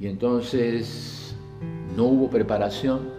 Y 0.00 0.06
entonces 0.06 1.34
no 1.96 2.04
hubo 2.04 2.30
preparación, 2.30 3.17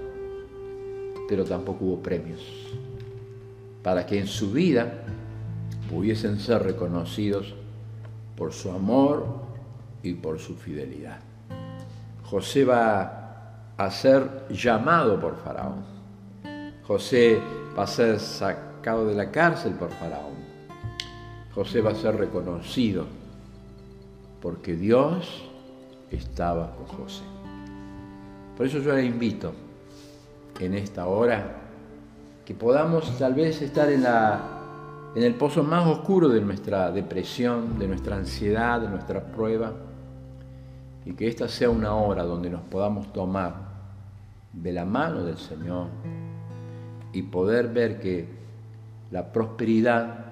pero 1.30 1.46
tampoco 1.46 1.86
hubo 1.86 2.02
premios, 2.02 2.42
para 3.84 4.04
que 4.04 4.20
en 4.20 4.26
su 4.26 4.52
vida 4.52 5.04
pudiesen 5.88 6.40
ser 6.40 6.64
reconocidos 6.64 7.54
por 8.36 8.52
su 8.52 8.72
amor 8.72 9.28
y 10.02 10.16
por 10.16 10.40
su 10.40 10.56
fidelidad. 10.56 11.20
José 12.24 12.66
va 12.66 13.74
a 13.78 13.92
ser 13.92 14.48
llamado 14.50 15.20
por 15.20 15.38
Faraón. 15.38 15.84
José 16.84 17.40
va 17.78 17.84
a 17.84 17.88
ser 17.88 18.20
sacado 18.20 19.06
de 19.06 19.14
la 19.14 19.30
cárcel 19.30 19.74
por 19.74 19.92
Faraón. 19.92 20.34
José 21.54 21.82
va 21.82 21.92
a 21.92 21.96
ser 21.96 22.16
reconocido 22.16 23.06
porque 24.42 24.76
Dios 24.76 25.44
estaba 26.10 26.76
con 26.76 26.88
José. 26.88 27.24
Por 28.58 28.66
eso 28.66 28.80
yo 28.80 28.96
le 28.96 29.06
invito 29.06 29.69
en 30.60 30.74
esta 30.74 31.08
hora 31.08 31.56
que 32.46 32.54
podamos 32.54 33.18
tal 33.18 33.34
vez 33.34 33.62
estar 33.62 33.90
en, 33.92 34.04
la, 34.04 34.40
en 35.16 35.24
el 35.24 35.36
pozo 35.36 35.64
más 35.64 35.88
oscuro 35.88 36.30
de 36.30 36.42
nuestra 36.42 36.92
depresión, 36.92 37.78
de 37.78 37.88
nuestra 37.88 38.16
ansiedad, 38.16 38.82
de 38.82 38.90
nuestra 38.90 39.24
prueba, 39.24 39.72
y 41.06 41.14
que 41.14 41.28
esta 41.28 41.48
sea 41.48 41.70
una 41.70 41.96
hora 41.96 42.24
donde 42.24 42.50
nos 42.50 42.62
podamos 42.62 43.14
tomar 43.14 43.70
de 44.52 44.74
la 44.74 44.86
mano 44.86 45.24
del 45.24 45.38
Señor 45.38 45.88
y 47.14 47.22
poder 47.24 47.70
ver 47.70 48.00
que 48.00 48.28
la 49.12 49.32
prosperidad, 49.32 50.26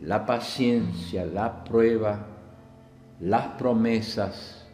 la 0.00 0.24
paciencia, 0.24 1.26
la 1.26 1.64
prueba, 1.64 2.26
las 3.20 3.46
promesas, 3.58 4.66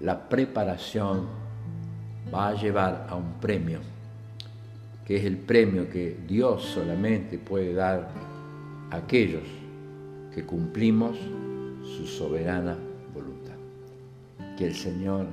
la 0.00 0.28
preparación 0.28 1.43
va 2.32 2.48
a 2.48 2.54
llevar 2.54 3.06
a 3.08 3.16
un 3.16 3.34
premio, 3.40 3.80
que 5.06 5.16
es 5.16 5.24
el 5.24 5.36
premio 5.36 5.90
que 5.90 6.16
Dios 6.26 6.62
solamente 6.64 7.38
puede 7.38 7.74
dar 7.74 8.08
a 8.90 8.96
aquellos 8.96 9.42
que 10.34 10.44
cumplimos 10.44 11.16
su 11.82 12.06
soberana 12.06 12.76
voluntad. 13.12 13.54
Que 14.56 14.66
el 14.66 14.74
Señor 14.74 15.26